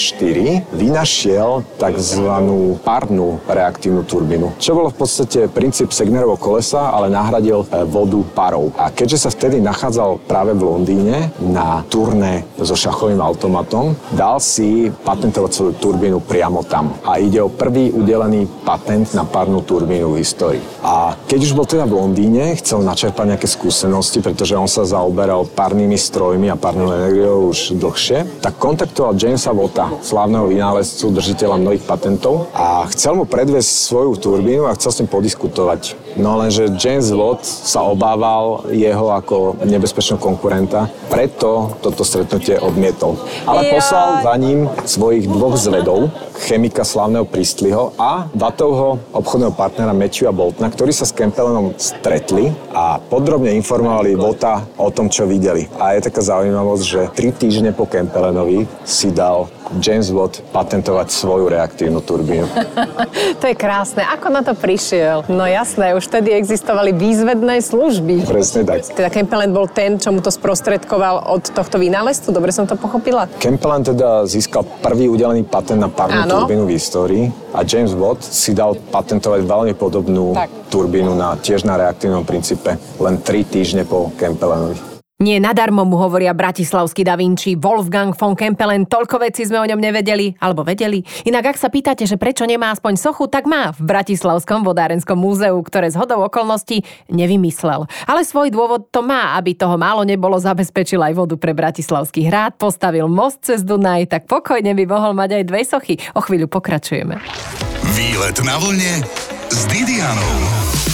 vynašiel 0.73 1.67
tzv. 1.77 2.25
párnu 2.81 3.43
reaktívnu 3.45 4.07
turbínu, 4.07 4.57
čo 4.57 4.73
bolo 4.79 4.89
v 4.89 4.99
podstate 5.03 5.51
princíp 5.51 5.93
Segnerovho 5.93 6.39
kolesa, 6.39 6.95
ale 6.95 7.11
nahradil 7.11 7.67
e, 7.67 7.85
vodu 7.85 8.23
parou. 8.33 8.71
A 8.79 8.89
keďže 8.89 9.27
sa 9.27 9.31
vtedy 9.35 9.59
nachádzal 9.59 10.16
bol 10.17 10.25
práve 10.25 10.57
v 10.57 10.65
Londýne 10.65 11.29
na 11.45 11.85
turné 11.93 12.49
so 12.57 12.73
šachovým 12.73 13.21
automatom. 13.21 13.93
Dal 14.17 14.41
si 14.41 14.89
patentovať 14.89 15.51
svoju 15.53 15.73
turbínu 15.77 16.25
priamo 16.25 16.65
tam. 16.65 16.97
A 17.05 17.21
ide 17.21 17.45
o 17.45 17.53
prvý 17.53 17.93
udelený 17.93 18.49
patent 18.65 19.13
na 19.13 19.29
párnu 19.29 19.61
turbínu 19.61 20.17
v 20.17 20.25
histórii. 20.25 20.65
A 20.81 21.13
keď 21.29 21.41
už 21.45 21.53
bol 21.53 21.69
teda 21.69 21.85
v 21.85 22.01
Londýne, 22.01 22.57
chcel 22.57 22.81
načerpať 22.81 23.37
nejaké 23.37 23.49
skúsenosti, 23.51 24.25
pretože 24.25 24.57
on 24.57 24.65
sa 24.65 24.89
zaoberal 24.89 25.45
párnymi 25.45 26.01
strojmi 26.01 26.49
a 26.49 26.57
párnou 26.57 26.89
energiou 26.97 27.53
už 27.53 27.77
dlhšie, 27.77 28.41
tak 28.41 28.57
kontaktoval 28.57 29.21
Jamesa 29.21 29.53
Watta, 29.53 29.93
slávneho 30.01 30.49
vynálezcu, 30.49 31.13
držiteľa 31.13 31.61
mnohých 31.61 31.85
patentov 31.85 32.49
a 32.57 32.89
chcel 32.89 33.21
mu 33.21 33.29
predviesť 33.29 33.69
svoju 33.93 34.17
turbínu 34.17 34.65
a 34.65 34.77
chcel 34.79 34.91
s 34.95 34.99
ním 35.05 35.11
podiskutovať. 35.13 35.81
No 36.17 36.41
lenže 36.41 36.73
James 36.81 37.13
Watt 37.13 37.45
sa 37.45 37.85
obával 37.85 38.65
jeho 38.71 39.13
ako 39.13 39.67
nebezpečného 39.67 40.06
konkurenta, 40.15 40.87
preto 41.11 41.75
toto 41.83 42.07
stretnutie 42.07 42.55
odmietol. 42.63 43.19
Ale 43.43 43.67
poslal 43.75 44.23
za 44.23 44.35
ním 44.39 44.71
svojich 44.87 45.27
dvoch 45.27 45.59
zvedov, 45.59 46.15
chemika 46.47 46.87
slávneho 46.87 47.27
Pristliho 47.27 47.91
a 47.99 48.31
Wattovho 48.31 49.03
obchodného 49.11 49.51
partnera 49.59 49.91
Matthewa 49.91 50.31
Boltona, 50.31 50.71
ktorí 50.71 50.95
sa 50.95 51.03
s 51.03 51.11
Kempelenom 51.11 51.75
stretli 51.75 52.55
a 52.71 53.03
podrobne 53.03 53.51
informovali 53.59 54.15
Vota 54.15 54.63
o 54.79 54.95
tom, 54.95 55.11
čo 55.11 55.27
videli. 55.27 55.67
A 55.83 55.99
je 55.99 56.07
taká 56.07 56.23
zaujímavosť, 56.23 56.85
že 56.87 57.01
tri 57.11 57.35
týždne 57.35 57.75
po 57.75 57.91
Kempelenovi 57.91 58.71
si 58.87 59.11
dal 59.11 59.51
James 59.83 60.09
Watt 60.15 60.41
patentovať 60.55 61.11
svoju 61.11 61.51
reaktívnu 61.51 62.01
turbínu. 62.01 62.47
to 63.41 63.45
je 63.51 63.57
krásne. 63.59 64.03
Ako 64.07 64.31
na 64.31 64.43
to 64.47 64.55
prišiel? 64.55 65.27
No 65.27 65.45
jasné, 65.45 65.93
už 65.99 66.07
vtedy 66.07 66.33
existovali 66.33 66.95
výzvedné 66.95 67.61
služby. 67.63 68.27
Presne 68.27 68.63
tak. 68.63 68.87
Teda 68.87 69.11
Kempelen 69.11 69.51
bol 69.51 69.67
ten, 69.67 69.99
čo 69.99 70.15
mu 70.15 70.23
to 70.23 70.31
sprostredkoval 70.31 71.29
od 71.31 71.43
tohto 71.51 71.77
vynálezcu? 71.77 72.31
Dobre 72.31 72.55
som 72.55 72.65
to 72.65 72.79
pochopila? 72.79 73.27
Kempelen 73.43 73.83
teda 73.83 74.25
získal 74.25 74.63
prvý 74.81 75.11
udelený 75.11 75.45
patent 75.47 75.83
na 75.83 75.91
párnu 75.91 76.25
turbínu 76.27 76.65
v 76.67 76.73
histórii 76.79 77.25
a 77.53 77.67
James 77.67 77.93
Watt 77.95 78.23
si 78.23 78.55
dal 78.55 78.79
patentovať 78.79 79.41
veľmi 79.45 79.73
podobnú 79.75 80.37
tak. 80.37 80.49
turbínu 80.71 81.13
na, 81.17 81.35
tiež 81.39 81.65
na 81.65 81.77
reaktívnom 81.81 82.23
princípe 82.23 82.79
len 83.01 83.15
3 83.21 83.45
týždne 83.47 83.83
po 83.87 84.13
Kempelenovi. 84.17 84.96
Nie 85.17 85.41
nadarmo 85.41 85.89
mu 85.89 85.97
hovoria 85.97 86.37
bratislavský 86.37 87.01
Da 87.01 87.17
Vinci, 87.17 87.57
Wolfgang 87.57 88.13
von 88.13 88.37
Kempelen, 88.37 88.85
toľko 88.85 89.25
vecí 89.25 89.49
sme 89.49 89.57
o 89.57 89.65
ňom 89.65 89.81
nevedeli, 89.81 90.37
alebo 90.37 90.61
vedeli. 90.61 91.01
Inak 91.25 91.57
ak 91.57 91.57
sa 91.57 91.73
pýtate, 91.73 92.05
že 92.05 92.21
prečo 92.21 92.45
nemá 92.45 92.69
aspoň 92.77 93.01
sochu, 93.01 93.25
tak 93.25 93.49
má 93.49 93.73
v 93.73 93.81
Bratislavskom 93.81 94.61
vodárenskom 94.61 95.17
múzeu, 95.17 95.57
ktoré 95.65 95.89
z 95.89 95.97
hodou 95.97 96.21
okolností 96.21 96.85
nevymyslel. 97.09 97.89
Ale 98.05 98.29
svoj 98.29 98.53
dôvod 98.53 98.93
to 98.93 99.01
má, 99.01 99.41
aby 99.41 99.57
toho 99.57 99.81
málo 99.81 100.05
nebolo, 100.05 100.37
zabezpečil 100.37 101.01
aj 101.01 101.17
vodu 101.17 101.41
pre 101.41 101.57
Bratislavský 101.57 102.29
hrad, 102.29 102.61
postavil 102.61 103.09
most 103.09 103.41
cez 103.41 103.65
Dunaj, 103.65 104.13
tak 104.13 104.29
pokojne 104.29 104.77
by 104.77 104.85
mohol 104.85 105.17
mať 105.17 105.41
aj 105.41 105.45
dve 105.49 105.65
sochy. 105.65 105.97
O 106.13 106.21
chvíľu 106.21 106.45
pokračujeme. 106.53 107.17
Výlet 107.97 108.37
na 108.45 108.61
vlne 108.61 109.01
s 109.49 109.65
Didianou 109.65 110.86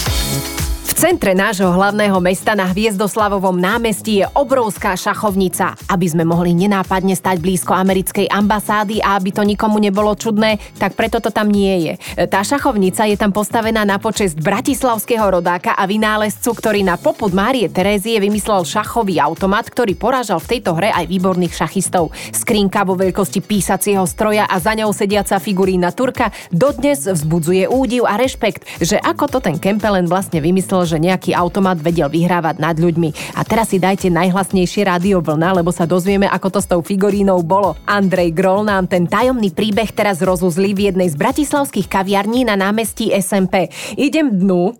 centre 1.03 1.35
nášho 1.35 1.67
hlavného 1.67 2.15
mesta 2.23 2.55
na 2.55 2.63
Hviezdoslavovom 2.63 3.59
námestí 3.59 4.23
je 4.23 4.25
obrovská 4.39 4.95
šachovnica. 4.95 5.75
Aby 5.91 6.07
sme 6.07 6.23
mohli 6.23 6.55
nenápadne 6.55 7.11
stať 7.11 7.43
blízko 7.43 7.75
americkej 7.75 8.31
ambasády 8.31 9.03
a 9.03 9.19
aby 9.19 9.35
to 9.35 9.43
nikomu 9.43 9.83
nebolo 9.83 10.15
čudné, 10.15 10.63
tak 10.79 10.95
preto 10.95 11.19
to 11.19 11.27
tam 11.27 11.51
nie 11.51 11.75
je. 11.83 11.93
Tá 12.31 12.39
šachovnica 12.39 13.03
je 13.03 13.19
tam 13.19 13.35
postavená 13.35 13.83
na 13.83 13.99
počest 13.99 14.39
bratislavského 14.39 15.27
rodáka 15.27 15.75
a 15.75 15.83
vynálezcu, 15.83 16.55
ktorý 16.55 16.87
na 16.87 16.95
poput 16.95 17.35
Márie 17.35 17.67
Terézie 17.67 18.23
vymyslel 18.23 18.63
šachový 18.63 19.19
automat, 19.19 19.67
ktorý 19.67 19.99
porážal 19.99 20.39
v 20.39 20.55
tejto 20.55 20.71
hre 20.79 20.87
aj 20.87 21.11
výborných 21.11 21.51
šachistov. 21.51 22.15
Skrinka 22.31 22.87
vo 22.87 22.95
veľkosti 22.95 23.43
písacieho 23.43 24.07
stroja 24.07 24.47
a 24.47 24.55
za 24.55 24.71
ňou 24.71 24.95
sediaca 24.95 25.35
figurína 25.43 25.91
Turka 25.91 26.31
dodnes 26.47 27.03
vzbudzuje 27.03 27.67
údiv 27.67 28.07
a 28.07 28.15
rešpekt, 28.15 28.79
že 28.79 28.95
ako 29.03 29.27
to 29.27 29.39
ten 29.43 29.59
Kempelen 29.59 30.07
vlastne 30.07 30.39
vymyslel, 30.39 30.92
že 30.93 31.01
nejaký 31.01 31.33
automat 31.33 31.81
vedel 31.81 32.05
vyhrávať 32.05 32.61
nad 32.61 32.77
ľuďmi. 32.77 33.33
A 33.33 33.41
teraz 33.41 33.73
si 33.73 33.81
dajte 33.81 34.13
najhlasnejšie 34.13 34.85
rádio 34.85 35.25
vlna, 35.25 35.57
lebo 35.57 35.73
sa 35.73 35.89
dozvieme, 35.89 36.29
ako 36.29 36.47
to 36.53 36.59
s 36.61 36.69
tou 36.69 36.85
figurínou 36.85 37.41
bolo. 37.41 37.73
Andrej 37.89 38.29
Grol 38.37 38.69
nám 38.69 38.85
ten 38.85 39.09
tajomný 39.09 39.49
príbeh 39.49 39.89
teraz 39.89 40.21
rozuzlí 40.21 40.77
v 40.77 40.93
jednej 40.93 41.09
z 41.09 41.17
bratislavských 41.17 41.89
kaviarní 41.89 42.45
na 42.45 42.53
námestí 42.53 43.09
SMP. 43.09 43.73
Idem 43.97 44.29
dnu, 44.29 44.77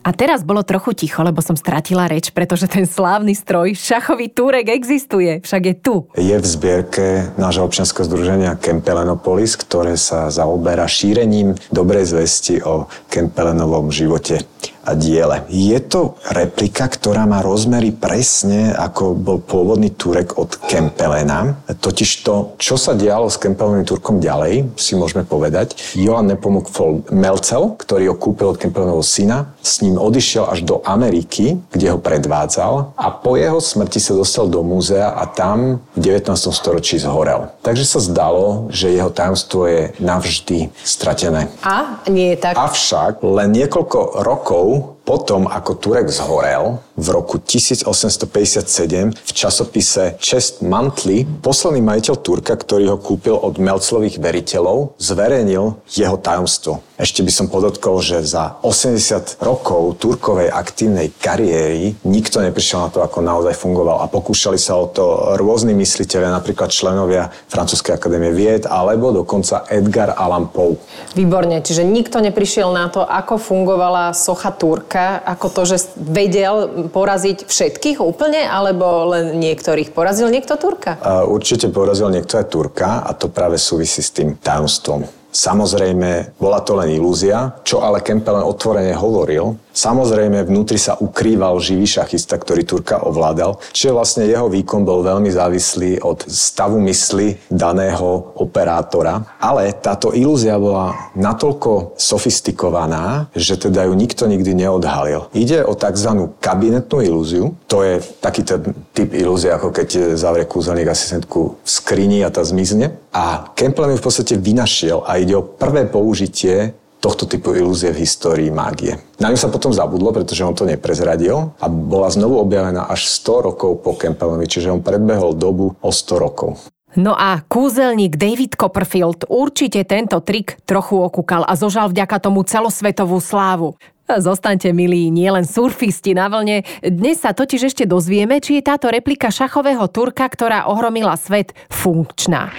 a 0.00 0.16
teraz 0.16 0.40
bolo 0.48 0.64
trochu 0.64 0.96
ticho, 0.96 1.20
lebo 1.20 1.44
som 1.44 1.52
stratila 1.52 2.08
reč, 2.08 2.32
pretože 2.32 2.64
ten 2.64 2.88
slávny 2.88 3.36
stroj, 3.36 3.76
šachový 3.76 4.32
túrek 4.32 4.72
existuje, 4.72 5.44
však 5.44 5.62
je 5.68 5.74
tu. 5.76 5.94
Je 6.16 6.32
v 6.32 6.46
zbierke 6.46 7.36
nášho 7.36 7.68
občianského 7.68 8.08
združenia 8.08 8.56
Kempelenopolis, 8.56 9.60
ktoré 9.60 10.00
sa 10.00 10.32
zaoberá 10.32 10.88
šírením 10.88 11.52
dobrej 11.68 12.16
zvesti 12.16 12.64
o 12.64 12.88
Kempelenovom 13.12 13.92
živote 13.92 14.40
a 14.80 14.96
diele. 14.96 15.44
Je 15.52 15.76
to 15.84 16.16
replika, 16.32 16.88
ktorá 16.88 17.28
má 17.28 17.44
rozmery 17.44 17.92
presne 17.92 18.72
ako 18.72 19.12
bol 19.12 19.38
pôvodný 19.38 19.92
Turek 19.92 20.40
od 20.40 20.56
Kempelena. 20.66 21.60
Totiž 21.68 22.24
to, 22.24 22.56
čo 22.56 22.80
sa 22.80 22.96
dialo 22.96 23.28
s 23.28 23.36
Kempelenovým 23.36 23.86
Turkom 23.86 24.18
ďalej, 24.18 24.72
si 24.80 24.96
môžeme 24.96 25.22
povedať. 25.22 25.76
Johan 25.94 26.32
Nepomuk 26.32 26.72
Melcel, 27.12 27.76
ktorý 27.76 28.12
ho 28.12 28.16
kúpil 28.16 28.56
od 28.56 28.60
Kempelenovho 28.60 29.04
syna, 29.04 29.52
s 29.60 29.84
ním 29.84 30.00
odišiel 30.00 30.48
až 30.48 30.64
do 30.64 30.80
Ameriky, 30.82 31.60
kde 31.70 31.92
ho 31.92 31.98
predvádzal 32.00 32.96
a 32.96 33.06
po 33.12 33.36
jeho 33.36 33.60
smrti 33.60 34.00
sa 34.00 34.16
dostal 34.16 34.48
do 34.48 34.64
múzea 34.64 35.12
a 35.12 35.28
tam 35.28 35.84
19. 36.00 36.34
storočí 36.50 36.98
zhorel. 36.98 37.52
Takže 37.60 37.84
sa 37.84 38.00
zdalo, 38.00 38.72
že 38.72 38.90
jeho 38.90 39.12
tajomstvo 39.12 39.68
je 39.68 39.82
navždy 40.00 40.72
stratené. 40.80 41.52
A 41.62 42.02
nie 42.08 42.34
je 42.34 42.38
tak. 42.40 42.56
Avšak 42.56 43.20
len 43.22 43.52
niekoľko 43.52 44.24
rokov 44.24 44.96
potom, 45.10 45.50
ako 45.50 45.74
Turek 45.74 46.06
zhorel 46.06 46.78
v 46.94 47.06
roku 47.10 47.42
1857 47.42 49.10
v 49.10 49.30
časopise 49.34 50.14
Chest 50.22 50.62
Monthly, 50.62 51.26
posledný 51.42 51.82
majiteľ 51.82 52.14
Turka, 52.22 52.54
ktorý 52.54 52.94
ho 52.94 52.98
kúpil 53.02 53.34
od 53.34 53.58
Melclových 53.58 54.22
veriteľov, 54.22 54.94
zverejnil 55.02 55.82
jeho 55.90 56.14
tajomstvo. 56.14 56.86
Ešte 56.94 57.26
by 57.26 57.32
som 57.32 57.50
podotkol, 57.50 57.98
že 58.04 58.22
za 58.22 58.60
80 58.62 59.40
rokov 59.42 59.98
Turkovej 59.98 60.52
aktívnej 60.52 61.10
kariéry 61.16 61.96
nikto 62.06 62.44
neprišiel 62.44 62.86
na 62.86 62.92
to, 62.92 63.00
ako 63.02 63.24
naozaj 63.24 63.56
fungoval 63.56 64.04
a 64.04 64.06
pokúšali 64.06 64.60
sa 64.60 64.76
o 64.78 64.86
to 64.86 65.34
rôzni 65.40 65.72
mysliteľe, 65.74 66.28
napríklad 66.28 66.68
členovia 66.68 67.32
Francúzskej 67.48 67.96
akadémie 67.96 68.30
vied 68.36 68.68
alebo 68.68 69.10
dokonca 69.16 69.64
Edgar 69.72 70.12
Allan 70.12 70.52
Poe. 70.52 70.76
Výborne, 71.16 71.64
čiže 71.64 71.88
nikto 71.88 72.20
neprišiel 72.20 72.68
na 72.68 72.92
to, 72.92 73.00
ako 73.00 73.40
fungovala 73.40 74.12
socha 74.12 74.52
Turka, 74.52 74.99
ako 75.24 75.46
to, 75.52 75.62
že 75.76 75.76
vedel 75.96 76.88
poraziť 76.88 77.44
všetkých 77.46 77.98
úplne, 78.02 78.44
alebo 78.44 79.12
len 79.12 79.36
niektorých? 79.38 79.92
Porazil 79.92 80.32
niekto 80.32 80.56
Turka? 80.56 80.96
Určite 81.28 81.68
porazil 81.68 82.08
niekto 82.08 82.40
aj 82.40 82.46
Turka 82.48 83.04
a 83.04 83.10
to 83.14 83.28
práve 83.28 83.60
súvisí 83.60 84.00
s 84.00 84.10
tým 84.10 84.34
tajomstvom. 84.40 85.19
Samozrejme, 85.30 86.36
bola 86.36 86.60
to 86.60 86.74
len 86.74 86.90
ilúzia, 86.90 87.62
čo 87.62 87.80
ale 87.80 88.02
Kempelen 88.02 88.42
otvorene 88.42 88.94
hovoril, 88.98 89.70
Samozrejme, 89.70 90.50
vnútri 90.50 90.76
sa 90.76 90.98
ukrýval 90.98 91.62
živý 91.62 91.86
šachista, 91.86 92.34
ktorý 92.34 92.66
Turka 92.66 93.06
ovládal, 93.06 93.62
čiže 93.70 93.94
vlastne 93.94 94.26
jeho 94.26 94.50
výkon 94.50 94.82
bol 94.82 95.06
veľmi 95.06 95.30
závislý 95.30 96.02
od 96.02 96.26
stavu 96.26 96.82
mysli 96.90 97.38
daného 97.46 98.34
operátora. 98.34 99.38
Ale 99.38 99.70
táto 99.78 100.10
ilúzia 100.10 100.58
bola 100.58 101.14
natoľko 101.14 101.94
sofistikovaná, 101.94 103.30
že 103.30 103.54
teda 103.54 103.86
ju 103.86 103.94
nikto 103.94 104.26
nikdy 104.26 104.58
neodhalil. 104.58 105.30
Ide 105.38 105.62
o 105.62 105.78
tzv. 105.78 106.34
kabinetnú 106.42 106.98
ilúziu. 107.06 107.54
To 107.70 107.86
je 107.86 108.02
taký 108.18 108.42
typ 108.90 109.10
ilúzie, 109.14 109.54
ako 109.54 109.70
keď 109.70 110.18
zavrie 110.18 110.50
kúzelník 110.50 110.90
asistentku 110.90 111.62
v 111.62 111.68
skrini 111.70 112.26
a 112.26 112.34
tá 112.34 112.42
zmizne. 112.42 112.98
A 113.14 113.54
Kempelen 113.54 113.94
ju 113.94 114.02
v 114.02 114.06
podstate 114.06 114.34
vynašiel 114.38 115.02
a 115.06 115.18
ide 115.22 115.36
o 115.36 115.44
prvé 115.44 115.86
použitie 115.86 116.74
tohto 117.00 117.24
typu 117.24 117.56
ilúzie 117.56 117.90
v 117.96 118.04
histórii 118.04 118.52
mágie. 118.52 119.00
Na 119.16 119.32
ňu 119.32 119.40
sa 119.40 119.48
potom 119.48 119.72
zabudlo, 119.72 120.12
pretože 120.12 120.44
on 120.44 120.52
to 120.52 120.68
neprezradil 120.68 121.56
a 121.56 121.66
bola 121.66 122.12
znovu 122.12 122.36
objavená 122.44 122.92
až 122.92 123.08
100 123.08 123.48
rokov 123.52 123.80
po 123.80 123.96
Campbellovi, 123.96 124.44
čiže 124.44 124.68
on 124.68 124.84
predbehol 124.84 125.32
dobu 125.32 125.72
o 125.80 125.90
100 125.90 126.20
rokov. 126.20 126.60
No 126.98 127.14
a 127.14 127.40
kúzelník 127.46 128.18
David 128.18 128.58
Copperfield 128.58 129.24
určite 129.30 129.86
tento 129.86 130.18
trik 130.20 130.58
trochu 130.66 130.98
okúkal 130.98 131.46
a 131.46 131.54
zožal 131.54 131.88
vďaka 131.88 132.18
tomu 132.18 132.42
celosvetovú 132.42 133.22
slávu. 133.22 133.78
Zostaňte 134.10 134.74
milí, 134.74 135.06
nielen 135.06 135.46
surfisti 135.46 136.18
na 136.18 136.26
vlne. 136.26 136.66
Dnes 136.82 137.22
sa 137.22 137.30
totiž 137.30 137.70
ešte 137.70 137.86
dozvieme, 137.86 138.42
či 138.42 138.58
je 138.58 138.66
táto 138.66 138.90
replika 138.90 139.30
šachového 139.30 139.86
Turka, 139.86 140.26
ktorá 140.26 140.66
ohromila 140.66 141.14
svet, 141.14 141.54
funkčná. 141.70 142.50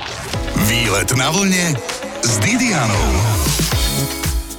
Výlet 0.63 1.11
na 1.19 1.27
vlne 1.27 1.75
s 2.23 2.39
Didianou. 2.39 3.50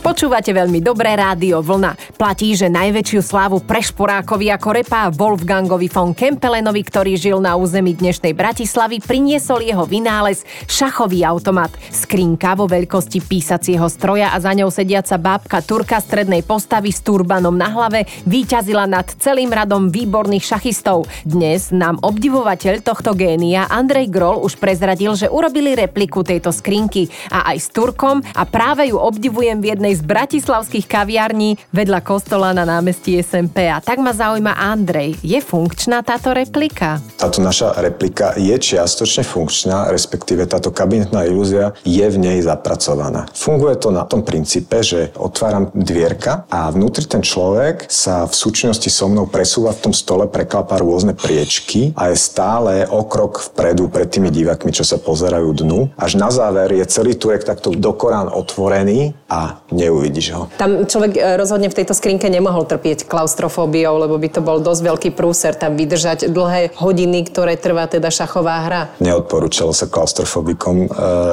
Počúvate 0.02 0.50
veľmi 0.50 0.82
dobré 0.82 1.14
rádio 1.14 1.62
Vlna. 1.62 2.18
Platí, 2.18 2.58
že 2.58 2.66
najväčšiu 2.66 3.22
slávu 3.22 3.62
Prešporákovi 3.62 4.50
ako 4.50 4.68
repá 4.74 5.06
Wolfgangovi 5.14 5.86
von 5.86 6.10
Kempelenovi, 6.10 6.82
ktorý 6.82 7.14
žil 7.14 7.38
na 7.38 7.54
území 7.54 7.94
dnešnej 7.94 8.34
Bratislavy, 8.34 8.98
priniesol 8.98 9.62
jeho 9.62 9.86
vynález 9.86 10.42
šachový 10.66 11.22
automat. 11.22 11.70
Skrinka 11.94 12.58
vo 12.58 12.66
veľkosti 12.66 13.22
písacieho 13.22 13.86
stroja 13.86 14.34
a 14.34 14.42
za 14.42 14.50
ňou 14.50 14.74
sediaca 14.74 15.22
bábka 15.22 15.62
Turka 15.62 16.02
strednej 16.02 16.42
postavy 16.42 16.90
s 16.90 16.98
turbanom 17.06 17.54
na 17.54 17.70
hlave 17.70 18.02
výťazila 18.26 18.90
nad 18.90 19.06
celým 19.22 19.54
radom 19.54 19.86
výborných 19.86 20.42
šachistov. 20.42 21.06
Dnes 21.22 21.70
nám 21.70 22.02
obdivovateľ 22.02 22.82
tohto 22.82 23.14
génia 23.14 23.70
Andrej 23.70 24.10
Grol 24.10 24.42
už 24.42 24.58
prezradil, 24.58 25.14
že 25.14 25.30
urobili 25.30 25.78
repliku 25.78 26.26
tejto 26.26 26.50
skrinky 26.50 27.06
a 27.30 27.54
aj 27.54 27.56
s 27.62 27.68
Turkom 27.70 28.18
a 28.34 28.42
práve 28.50 28.90
ju 28.90 28.98
obdivujem 28.98 29.62
v 29.62 29.70
jednej 29.70 29.91
jednej 29.92 30.00
z 30.00 30.08
bratislavských 30.08 30.86
kaviarní 30.88 31.60
vedľa 31.68 32.00
kostola 32.00 32.56
na 32.56 32.64
námestí 32.64 33.20
SMP. 33.20 33.68
A 33.68 33.84
tak 33.84 34.00
ma 34.00 34.16
zaujíma 34.16 34.56
Andrej, 34.56 35.20
je 35.20 35.36
funkčná 35.44 36.00
táto 36.00 36.32
replika? 36.32 36.96
Táto 37.20 37.44
naša 37.44 37.76
replika 37.76 38.32
je 38.40 38.56
čiastočne 38.56 39.20
funkčná, 39.20 39.92
respektíve 39.92 40.48
táto 40.48 40.72
kabinetná 40.72 41.28
ilúzia 41.28 41.76
je 41.84 42.06
v 42.08 42.16
nej 42.16 42.40
zapracovaná. 42.40 43.28
Funguje 43.36 43.76
to 43.76 43.92
na 43.92 44.08
tom 44.08 44.24
princípe, 44.24 44.80
že 44.80 45.12
otváram 45.20 45.68
dvierka 45.76 46.48
a 46.48 46.72
vnútri 46.72 47.04
ten 47.04 47.20
človek 47.20 47.84
sa 47.92 48.24
v 48.24 48.32
súčinnosti 48.32 48.88
so 48.88 49.12
mnou 49.12 49.28
presúva 49.28 49.76
v 49.76 49.90
tom 49.90 49.92
stole, 49.92 50.24
preklapa 50.24 50.80
rôzne 50.80 51.12
priečky 51.12 51.92
a 52.00 52.08
je 52.08 52.16
stále 52.16 52.88
o 52.88 53.04
krok 53.04 53.52
vpredu 53.52 53.92
pred 53.92 54.08
tými 54.08 54.32
divákmi, 54.32 54.72
čo 54.72 54.88
sa 54.88 54.96
pozerajú 54.96 55.52
dnu. 55.52 55.92
Až 56.00 56.16
na 56.16 56.32
záver 56.32 56.72
je 56.80 56.84
celý 56.88 57.12
turek 57.12 57.44
takto 57.44 57.74
dokorán 57.76 58.32
otvorený 58.32 59.12
a 59.28 59.60
neuvidíš 59.88 60.26
ho. 60.34 60.42
Tam 60.56 60.86
človek 60.86 61.12
e, 61.18 61.20
rozhodne 61.34 61.68
v 61.68 61.76
tejto 61.82 61.94
skrinke 61.96 62.30
nemohol 62.30 62.64
trpieť 62.64 63.06
klaustrofóbiou, 63.06 63.98
lebo 63.98 64.14
by 64.16 64.28
to 64.30 64.40
bol 64.40 64.62
dosť 64.62 64.82
veľký 64.82 65.10
prúser 65.14 65.58
tam 65.58 65.74
vydržať 65.74 66.30
dlhé 66.30 66.74
hodiny, 66.78 67.26
ktoré 67.26 67.58
trvá 67.58 67.90
teda 67.90 68.08
šachová 68.08 68.66
hra. 68.66 68.82
Neodporúčalo 69.02 69.74
sa 69.74 69.90
klaustrofobikom 69.90 70.86
e, 70.86 70.88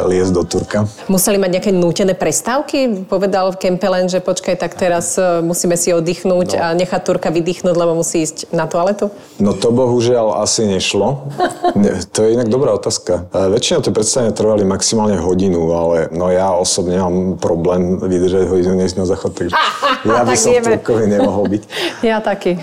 liesť 0.10 0.32
do 0.34 0.44
Turka. 0.46 0.80
Museli 1.12 1.38
mať 1.38 1.60
nejaké 1.60 1.72
nútené 1.74 2.14
prestávky? 2.18 3.06
Povedal 3.06 3.54
Kempelen, 3.56 4.10
že 4.10 4.24
počkaj, 4.24 4.56
tak 4.58 4.76
teraz 4.76 5.20
e, 5.20 5.44
musíme 5.46 5.78
si 5.78 5.94
oddychnúť 5.94 6.50
no. 6.56 6.62
a 6.62 6.66
nechať 6.74 7.02
Turka 7.06 7.30
vydýchnuť, 7.30 7.76
lebo 7.76 7.98
musí 7.98 8.24
ísť 8.24 8.50
na 8.56 8.66
toaletu? 8.66 9.12
No 9.38 9.54
to 9.54 9.70
bohužiaľ 9.74 10.42
asi 10.42 10.66
nešlo. 10.66 11.30
to 12.16 12.20
je 12.26 12.30
inak 12.34 12.48
dobrá 12.48 12.74
otázka. 12.76 13.30
E, 13.32 13.52
väčšinou 13.52 13.84
tie 13.84 13.94
predstavenia 13.94 14.34
trvali 14.36 14.64
maximálne 14.64 15.20
hodinu, 15.20 15.70
ale 15.76 16.08
no 16.14 16.32
ja 16.32 16.56
osobne 16.56 17.02
mám 17.02 17.18
problém 17.42 18.00
vydržať 18.00 18.39
ho 18.46 18.56
než 18.56 18.96
na 18.96 19.04
záchod, 19.04 19.36
takže 19.36 19.56
ja 20.08 20.24
by 20.24 20.36
som 20.38 20.54
v 20.56 20.66
Turkovi 20.78 21.06
nemohol 21.10 21.46
byť. 21.50 21.64
Ja 22.00 22.24
taký. 22.24 22.56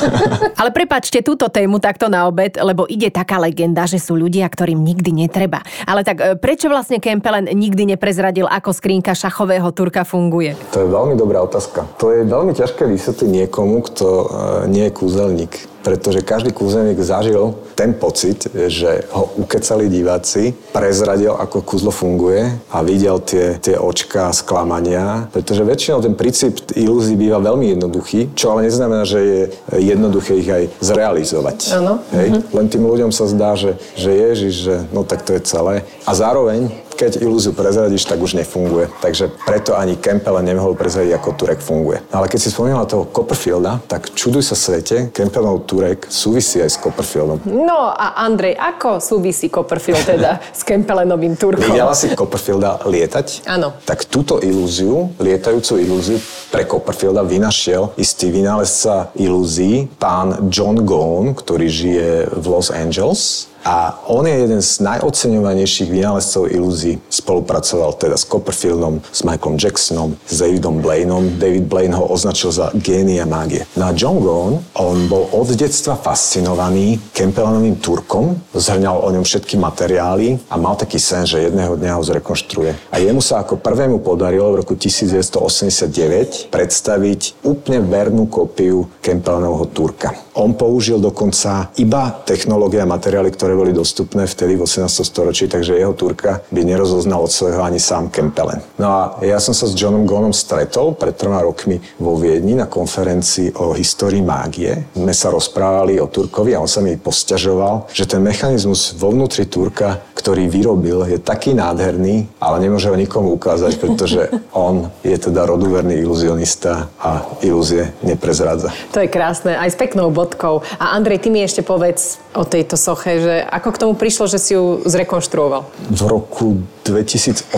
Ale 0.60 0.72
prepačte 0.72 1.20
túto 1.20 1.52
tému 1.52 1.76
takto 1.76 2.08
na 2.08 2.24
obed, 2.24 2.56
lebo 2.56 2.88
ide 2.88 3.12
taká 3.12 3.36
legenda, 3.36 3.84
že 3.84 4.00
sú 4.00 4.16
ľudia, 4.16 4.48
ktorým 4.48 4.80
nikdy 4.80 5.12
netreba. 5.12 5.60
Ale 5.84 6.02
tak 6.02 6.16
e, 6.18 6.34
prečo 6.40 6.72
vlastne 6.72 6.96
Kempelen 6.96 7.52
nikdy 7.52 7.94
neprezradil, 7.94 8.48
ako 8.48 8.72
skrínka 8.72 9.12
šachového 9.12 9.68
Turka 9.76 10.08
funguje? 10.08 10.56
To 10.72 10.82
je 10.82 10.88
veľmi 10.88 11.20
dobrá 11.20 11.44
otázka. 11.44 11.84
To 12.00 12.16
je 12.16 12.24
veľmi 12.24 12.56
ťažké 12.56 12.88
vysvetliť 12.88 13.30
niekomu, 13.44 13.84
kto 13.92 14.06
e, 14.08 14.26
nie 14.72 14.88
je 14.88 14.92
kúzelník 14.96 15.52
pretože 15.82 16.26
každý 16.26 16.50
kúzelník 16.50 16.98
zažil 17.00 17.54
ten 17.78 17.94
pocit, 17.94 18.50
že 18.66 19.06
ho 19.14 19.30
ukecali 19.38 19.86
diváci, 19.86 20.50
prezradil, 20.74 21.38
ako 21.38 21.62
kúzlo 21.62 21.94
funguje 21.94 22.44
a 22.74 22.82
videl 22.82 23.22
tie, 23.22 23.56
tie 23.62 23.78
očka 23.78 24.34
sklamania, 24.34 25.30
pretože 25.30 25.62
väčšinou 25.62 26.02
ten 26.02 26.14
princíp 26.18 26.58
ilúzií 26.74 27.14
býva 27.14 27.38
veľmi 27.38 27.78
jednoduchý, 27.78 28.34
čo 28.34 28.52
ale 28.54 28.66
neznamená, 28.66 29.06
že 29.06 29.20
je 29.22 29.40
jednoduché 29.78 30.32
ich 30.42 30.50
aj 30.50 30.64
zrealizovať. 30.82 31.58
Áno. 31.78 32.02
Hej? 32.10 32.28
Mm-hmm. 32.34 32.54
Len 32.54 32.66
tým 32.66 32.84
ľuďom 32.84 33.10
sa 33.14 33.30
zdá, 33.30 33.54
že, 33.54 33.78
že 33.94 34.10
Ježiš, 34.10 34.54
že 34.54 34.74
no 34.90 35.06
tak 35.06 35.22
to 35.22 35.38
je 35.38 35.42
celé. 35.46 35.86
A 36.04 36.12
zároveň 36.12 36.87
keď 36.98 37.22
ilúziu 37.22 37.54
prezradíš, 37.54 38.10
tak 38.10 38.18
už 38.18 38.34
nefunguje. 38.34 38.90
Takže 38.98 39.30
preto 39.46 39.78
ani 39.78 39.94
Kempele 39.94 40.42
nemohol 40.42 40.74
prezradiť, 40.74 41.14
ako 41.14 41.38
Turek 41.38 41.62
funguje. 41.62 42.02
Ale 42.10 42.26
keď 42.26 42.40
si 42.42 42.50
spomínala 42.50 42.90
toho 42.90 43.06
Copperfielda, 43.06 43.78
tak 43.86 44.10
čuduj 44.18 44.42
sa 44.42 44.58
svete, 44.58 45.14
Kempelov 45.14 45.62
Turek 45.70 46.10
súvisí 46.10 46.58
aj 46.58 46.74
s 46.74 46.76
Copperfieldom. 46.82 47.46
No 47.46 47.94
a 47.94 48.18
Andrej, 48.18 48.58
ako 48.58 48.98
súvisí 48.98 49.46
Copperfield 49.46 50.02
teda 50.02 50.42
s 50.58 50.66
Kempelenovým 50.66 51.38
Turkom? 51.38 51.70
Videla 51.70 51.94
si 51.94 52.10
Copperfielda 52.18 52.82
lietať? 52.82 53.46
Áno. 53.46 53.78
Tak 53.86 54.10
túto 54.10 54.42
ilúziu, 54.42 55.14
lietajúcu 55.22 55.78
ilúziu 55.78 56.18
pre 56.50 56.66
Copperfielda 56.66 57.22
vynašiel 57.22 57.94
istý 57.94 58.34
vynálezca 58.34 59.14
ilúzií, 59.14 59.86
pán 60.00 60.50
John 60.50 60.82
Gone, 60.82 61.36
ktorý 61.36 61.66
žije 61.70 62.10
v 62.32 62.44
Los 62.48 62.72
Angeles 62.72 63.47
a 63.64 63.98
on 64.06 64.26
je 64.26 64.34
jeden 64.34 64.62
z 64.62 64.70
najoceňovanejších 64.80 65.90
vynálezcov 65.90 66.50
ilúzií. 66.50 67.02
Spolupracoval 67.10 67.98
teda 67.98 68.16
s 68.16 68.24
Copperfieldom, 68.24 69.02
s 69.10 69.26
Michaelom 69.26 69.58
Jacksonom, 69.58 70.10
s 70.26 70.34
Davidom 70.38 70.78
Blaineom. 70.78 71.38
David 71.38 71.66
Blaine 71.66 71.94
ho 71.96 72.06
označil 72.06 72.54
za 72.54 72.70
génia 72.78 73.26
mágie. 73.26 73.66
No 73.74 73.90
a 73.90 73.92
John 73.92 74.22
Gone, 74.22 74.62
on 74.78 75.10
bol 75.10 75.28
od 75.34 75.50
detstva 75.52 75.98
fascinovaný 75.98 77.00
Kempelenovým 77.12 77.82
Turkom, 77.82 78.38
zhrňal 78.54 79.02
o 79.02 79.08
ňom 79.10 79.24
všetky 79.26 79.58
materiály 79.58 80.38
a 80.48 80.54
mal 80.56 80.78
taký 80.78 81.00
sen, 81.00 81.26
že 81.26 81.50
jedného 81.50 81.74
dňa 81.74 81.98
ho 81.98 82.02
zrekonštruuje. 82.04 82.94
A 82.94 82.96
jemu 83.02 83.18
sa 83.18 83.42
ako 83.42 83.58
prvému 83.58 84.00
podarilo 84.00 84.54
v 84.54 84.60
roku 84.62 84.78
1989 84.78 86.48
predstaviť 86.48 87.42
úplne 87.44 87.82
vernú 87.82 88.30
kopiu 88.30 88.86
Kempelenovho 89.02 89.66
Turka. 89.72 90.27
On 90.38 90.54
použil 90.54 91.02
dokonca 91.02 91.74
iba 91.82 92.14
technológie 92.22 92.78
a 92.78 92.86
materiály, 92.86 93.34
ktoré 93.34 93.58
boli 93.58 93.74
dostupné 93.74 94.22
vtedy 94.22 94.54
v 94.54 94.70
18. 94.70 94.86
storočí, 95.02 95.50
takže 95.50 95.74
jeho 95.74 95.90
Turka 95.98 96.46
by 96.54 96.62
nerozoznal 96.62 97.26
od 97.26 97.32
svojho 97.34 97.58
ani 97.58 97.82
sám 97.82 98.06
Kempelen. 98.06 98.62
No 98.78 98.86
a 98.86 99.00
ja 99.26 99.42
som 99.42 99.50
sa 99.50 99.66
s 99.66 99.74
Johnom 99.74 100.06
Gonom 100.06 100.30
stretol 100.30 100.94
pred 100.94 101.18
troma 101.18 101.42
rokmi 101.42 101.82
vo 101.98 102.14
Viedni 102.14 102.54
na 102.54 102.70
konferencii 102.70 103.58
o 103.58 103.74
histórii 103.74 104.22
mágie. 104.22 104.94
My 104.94 105.10
sa 105.10 105.34
rozprávali 105.34 105.98
o 105.98 106.06
Turkovi 106.06 106.54
a 106.54 106.62
on 106.62 106.70
sa 106.70 106.86
mi 106.86 106.94
posťažoval, 106.94 107.90
že 107.90 108.06
ten 108.06 108.22
mechanizmus 108.22 108.94
vo 108.94 109.10
vnútri 109.10 109.50
Turka, 109.50 109.98
ktorý 110.18 110.50
vyrobil, 110.50 111.06
je 111.06 111.18
taký 111.18 111.54
nádherný, 111.54 112.26
ale 112.42 112.56
nemôže 112.62 112.90
ho 112.90 112.96
nikomu 112.98 113.34
ukázať, 113.34 113.78
pretože 113.78 114.30
on 114.54 114.90
je 115.02 115.14
teda 115.14 115.46
roduverný 115.46 115.98
iluzionista 115.98 116.90
a 116.98 117.26
ilúzie 117.42 117.94
neprezrádza. 118.06 118.70
To 118.94 119.02
je 119.02 119.08
krásne, 119.10 119.54
aj 119.54 119.74
s 119.74 119.76
peknou 119.78 120.10
bod 120.10 120.28
bodkov. 120.28 120.68
A 120.76 120.92
Andrej, 120.92 121.24
ty 121.24 121.28
mi 121.32 121.40
ešte 121.40 121.64
povedz 121.64 122.20
o 122.36 122.44
tejto 122.44 122.76
soche, 122.76 123.24
že 123.24 123.34
ako 123.40 123.68
k 123.72 123.80
tomu 123.80 123.92
prišlo, 123.96 124.28
že 124.28 124.36
si 124.36 124.52
ju 124.52 124.84
zrekonštruoval? 124.84 125.64
V 125.88 126.02
roku 126.04 126.60
2018 126.88 127.52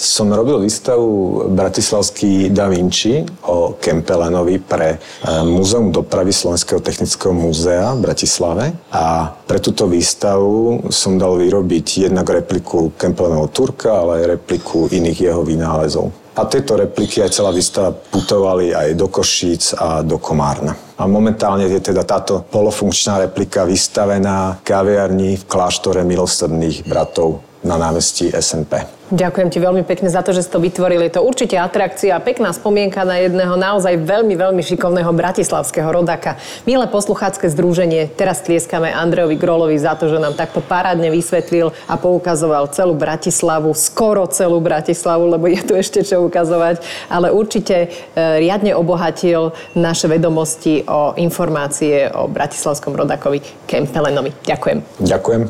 som 0.00 0.32
robil 0.32 0.64
výstavu 0.64 1.44
Bratislavský 1.52 2.48
Da 2.48 2.68
Vinci 2.72 3.20
o 3.44 3.76
Kempelenovi 3.76 4.58
pre 4.58 4.96
e, 4.96 4.98
Múzeum 5.44 5.92
dopravy 5.92 6.32
Slovenského 6.32 6.80
technického 6.80 7.36
múzea 7.36 7.92
v 7.92 8.00
Bratislave 8.00 8.64
a 8.90 9.28
pre 9.44 9.60
túto 9.60 9.84
výstavu 9.84 10.88
som 10.88 11.20
dal 11.20 11.36
vyrobiť 11.36 12.08
jednak 12.08 12.26
repliku 12.26 12.96
Kempelenovho 12.96 13.52
Turka, 13.52 14.02
ale 14.02 14.24
aj 14.24 14.40
repliku 14.40 14.88
iných 14.88 15.30
jeho 15.30 15.44
vynálezov. 15.44 16.08
A 16.36 16.44
tieto 16.44 16.76
repliky 16.76 17.24
aj 17.24 17.32
celá 17.32 17.48
výstava 17.48 17.96
putovali 17.96 18.76
aj 18.76 18.92
do 18.92 19.08
Košíc 19.08 19.72
a 19.72 20.04
do 20.04 20.20
Komárna. 20.20 20.76
A 21.00 21.08
momentálne 21.08 21.64
je 21.64 21.80
teda 21.80 22.04
táto 22.04 22.44
polofunkčná 22.52 23.24
replika 23.24 23.64
vystavená 23.64 24.60
v 24.60 24.64
kaviarni 24.64 25.30
v 25.40 25.44
kláštore 25.48 26.04
milosrdných 26.04 26.84
bratov 26.84 27.45
na 27.66 27.76
námestí 27.78 28.32
SNP. 28.40 28.72
Ďakujem 29.06 29.54
ti 29.54 29.62
veľmi 29.62 29.86
pekne 29.86 30.10
za 30.10 30.18
to, 30.26 30.34
že 30.34 30.42
si 30.42 30.50
to 30.50 30.58
vytvorili. 30.58 31.06
Je 31.06 31.14
to 31.14 31.22
určite 31.22 31.54
atrakcia, 31.54 32.18
pekná 32.18 32.50
spomienka 32.50 33.06
na 33.06 33.22
jedného 33.22 33.54
naozaj 33.54 34.02
veľmi, 34.02 34.34
veľmi 34.34 34.58
šikovného 34.66 35.14
bratislavského 35.14 35.86
rodaka. 35.86 36.42
Milé 36.66 36.90
posluchácké 36.90 37.46
združenie, 37.46 38.10
teraz 38.10 38.42
tlieskame 38.42 38.90
Andrejovi 38.90 39.38
Grolovi 39.38 39.78
za 39.78 39.94
to, 39.94 40.10
že 40.10 40.18
nám 40.18 40.34
takto 40.34 40.58
parádne 40.58 41.14
vysvetlil 41.14 41.70
a 41.86 41.94
poukazoval 41.94 42.66
celú 42.74 42.98
Bratislavu, 42.98 43.70
skoro 43.78 44.26
celú 44.26 44.58
Bratislavu, 44.58 45.38
lebo 45.38 45.46
je 45.46 45.62
tu 45.62 45.78
ešte 45.78 46.02
čo 46.02 46.26
ukazovať, 46.26 46.82
ale 47.06 47.30
určite 47.30 47.86
e, 47.86 48.42
riadne 48.42 48.74
obohatil 48.74 49.54
naše 49.78 50.10
vedomosti 50.10 50.82
o 50.90 51.14
informácie 51.14 52.10
o 52.10 52.26
bratislavskom 52.26 52.98
rodakovi 52.98 53.38
Kempelenovi. 53.70 54.34
Ďakujem. 54.42 54.98
Ďakujem. 54.98 55.42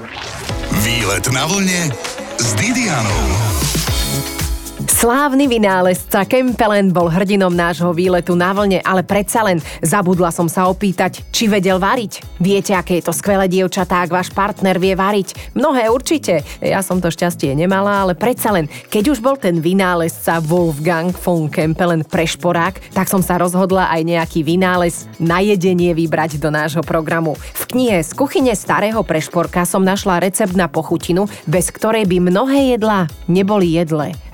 Výlet 0.85 1.25
na 1.33 1.49
vlne 1.49 1.89
s 2.37 2.53
Didianou. 2.53 3.46
Slávny 4.97 5.45
vynálezca 5.45 6.25
Kempelen 6.25 6.89
bol 6.89 7.13
hrdinom 7.13 7.53
nášho 7.53 7.93
výletu 7.93 8.33
na 8.33 8.57
vlne, 8.57 8.81
ale 8.81 9.05
predsa 9.05 9.45
len 9.45 9.61
zabudla 9.85 10.33
som 10.33 10.49
sa 10.49 10.73
opýtať, 10.73 11.21
či 11.29 11.53
vedel 11.53 11.77
variť. 11.77 12.25
Viete, 12.41 12.73
aké 12.73 12.97
je 12.97 13.05
to 13.05 13.13
skvelé 13.13 13.45
dievčatá, 13.45 14.01
ak 14.01 14.09
váš 14.09 14.33
partner 14.33 14.81
vie 14.81 14.97
variť? 14.97 15.53
Mnohé 15.53 15.93
určite. 15.93 16.41
Ja 16.65 16.81
som 16.81 17.05
to 17.05 17.13
šťastie 17.13 17.53
nemala, 17.53 18.09
ale 18.09 18.17
predsa 18.17 18.57
len, 18.57 18.73
keď 18.89 19.13
už 19.13 19.21
bol 19.21 19.37
ten 19.37 19.61
vynálezca 19.61 20.41
Wolfgang 20.41 21.13
von 21.13 21.53
Kempelen 21.53 22.01
prešporák, 22.09 22.97
tak 22.97 23.13
som 23.13 23.21
sa 23.21 23.37
rozhodla 23.37 23.93
aj 23.93 24.01
nejaký 24.01 24.49
vynález 24.49 25.13
na 25.21 25.45
jedenie 25.45 25.93
vybrať 25.93 26.41
do 26.41 26.49
nášho 26.49 26.81
programu. 26.81 27.37
V 27.37 27.69
knihe 27.69 28.01
Z 28.01 28.17
kuchyne 28.17 28.57
starého 28.57 29.05
prešporka 29.05 29.69
som 29.69 29.85
našla 29.85 30.25
recept 30.25 30.57
na 30.57 30.73
pochutinu, 30.73 31.29
bez 31.45 31.69
ktorej 31.69 32.09
by 32.09 32.33
mnohé 32.33 32.81
jedlá 32.81 33.13
neboli. 33.29 33.77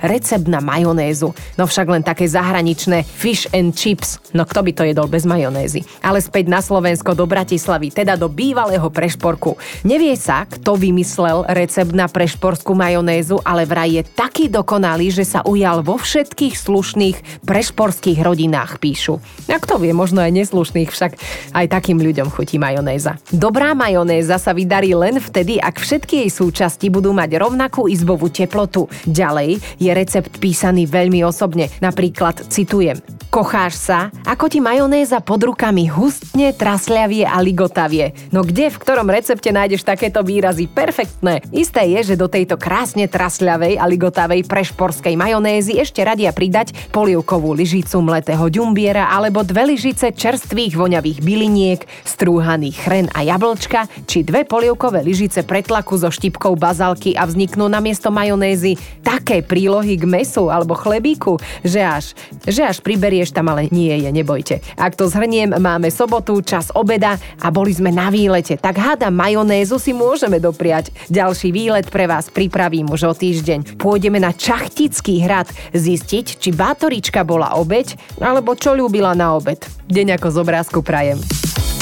Recept 0.03 0.43
recept 0.43 0.52
na 0.53 0.61
majonézu. 0.61 1.33
No 1.57 1.65
však 1.65 1.89
len 1.89 2.05
také 2.05 2.29
zahraničné 2.29 3.01
fish 3.01 3.49
and 3.49 3.73
chips. 3.73 4.21
No 4.37 4.45
kto 4.45 4.61
by 4.61 4.71
to 4.77 4.83
jedol 4.85 5.09
bez 5.09 5.25
majonézy? 5.25 5.81
Ale 6.05 6.21
späť 6.21 6.45
na 6.45 6.61
Slovensko 6.61 7.17
do 7.17 7.25
Bratislavy, 7.25 7.89
teda 7.89 8.13
do 8.13 8.29
bývalého 8.29 8.85
prešporku. 8.93 9.57
Nevie 9.81 10.13
sa, 10.13 10.45
kto 10.45 10.77
vymyslel 10.77 11.49
recept 11.49 11.97
na 11.97 12.05
prešporskú 12.05 12.77
majonézu, 12.77 13.41
ale 13.41 13.65
vraj 13.65 13.97
je 13.97 14.03
taký 14.05 14.45
dokonalý, 14.53 15.09
že 15.09 15.25
sa 15.25 15.41
ujal 15.41 15.81
vo 15.81 15.97
všetkých 15.97 16.53
slušných 16.53 17.17
prešporských 17.41 18.21
rodinách, 18.21 18.77
píšu. 18.77 19.17
A 19.49 19.57
kto 19.57 19.81
vie, 19.81 19.95
možno 19.95 20.21
aj 20.21 20.29
neslušných, 20.35 20.93
však 20.93 21.11
aj 21.57 21.65
takým 21.71 21.97
ľuďom 21.97 22.29
chutí 22.29 22.61
majonéza. 22.61 23.17
Dobrá 23.33 23.73
majonéza 23.73 24.37
sa 24.37 24.51
vydarí 24.51 24.91
len 24.93 25.17
vtedy, 25.17 25.57
ak 25.57 25.79
všetky 25.79 26.27
jej 26.27 26.31
súčasti 26.31 26.91
budú 26.91 27.15
mať 27.15 27.39
rovnakú 27.39 27.87
izbovú 27.87 28.27
teplotu. 28.27 28.91
Ďalej 29.07 29.63
je 29.79 29.91
recept 29.95 30.37
písaný 30.43 30.91
veľmi 30.91 31.23
osobne. 31.23 31.71
Napríklad 31.79 32.51
citujem. 32.51 32.99
Kocháš 33.33 33.79
sa, 33.79 33.99
ako 34.27 34.45
ti 34.45 34.61
majonéza 34.61 35.17
pod 35.23 35.41
rukami 35.41 35.89
hustne, 35.89 36.53
trasľavie 36.53 37.25
a 37.25 37.41
ligotavie. 37.41 38.13
No 38.29 38.45
kde, 38.45 38.69
v 38.69 38.77
ktorom 38.77 39.09
recepte 39.09 39.49
nájdeš 39.49 39.81
takéto 39.81 40.21
výrazy? 40.21 40.69
Perfektné. 40.69 41.41
Isté 41.49 41.89
je, 41.97 42.13
že 42.13 42.19
do 42.19 42.29
tejto 42.29 42.61
krásne 42.61 43.09
trasľavej 43.09 43.81
a 43.81 43.89
ligotavej 43.89 44.45
prešporskej 44.45 45.17
majonézy 45.17 45.81
ešte 45.81 46.05
radia 46.05 46.29
pridať 46.29 46.77
polievkovú 46.93 47.57
lyžicu 47.57 48.05
mletého 48.05 48.45
ďumbiera 48.53 49.09
alebo 49.09 49.41
dve 49.41 49.73
lyžice 49.73 50.13
čerstvých 50.13 50.77
voňavých 50.77 51.25
byliniek, 51.25 51.81
strúhaný 52.05 52.69
chren 52.69 53.09
a 53.17 53.25
jablčka, 53.25 53.89
či 54.05 54.21
dve 54.21 54.45
polievkové 54.45 55.01
lyžice 55.01 55.41
pretlaku 55.41 55.97
so 55.97 56.13
štipkou 56.13 56.53
bazalky 56.53 57.17
a 57.17 57.25
vzniknú 57.25 57.65
namiesto 57.65 58.13
majonézy 58.13 58.77
také 59.01 59.41
prílohy 59.41 59.97
k 59.97 60.05
mesu 60.05 60.32
alebo 60.49 60.73
chlebíku, 60.73 61.37
že 61.61 61.81
až, 61.83 62.05
že 62.47 62.65
až 62.65 62.81
priberieš 62.81 63.29
tam, 63.35 63.51
ale 63.53 63.69
nie 63.69 63.93
je, 63.93 64.09
nebojte. 64.09 64.65
Ak 64.79 64.97
to 64.97 65.05
zhrniem, 65.05 65.53
máme 65.59 65.93
sobotu, 65.93 66.41
čas 66.41 66.73
obeda 66.73 67.21
a 67.41 67.53
boli 67.53 67.75
sme 67.75 67.93
na 67.93 68.09
výlete, 68.09 68.57
tak 68.57 68.81
hádam 68.81 69.13
majonézu 69.13 69.77
si 69.77 69.93
môžeme 69.93 70.41
dopriať. 70.41 70.89
Ďalší 71.13 71.53
výlet 71.53 71.87
pre 71.93 72.09
vás 72.09 72.33
pripravím 72.33 72.89
už 72.89 73.01
o 73.09 73.13
týždeň. 73.13 73.77
Pôjdeme 73.77 74.17
na 74.17 74.33
Čachtický 74.33 75.21
hrad 75.21 75.51
zistiť, 75.71 76.41
či 76.41 76.49
Bátorička 76.49 77.21
bola 77.21 77.55
obeď, 77.59 77.95
alebo 78.23 78.57
čo 78.57 78.73
ľúbila 78.73 79.13
na 79.13 79.37
obed. 79.37 79.61
Deň 79.91 80.17
ako 80.17 80.27
z 80.31 80.37
obrázku 80.41 80.79
prajem. 80.81 81.19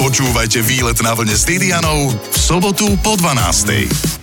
Počúvajte 0.01 0.65
výlet 0.65 0.97
na 1.05 1.13
vlne 1.13 1.37
s 1.37 1.45
v 1.45 2.37
sobotu 2.37 2.89
po 3.05 3.13
12. 3.13 4.20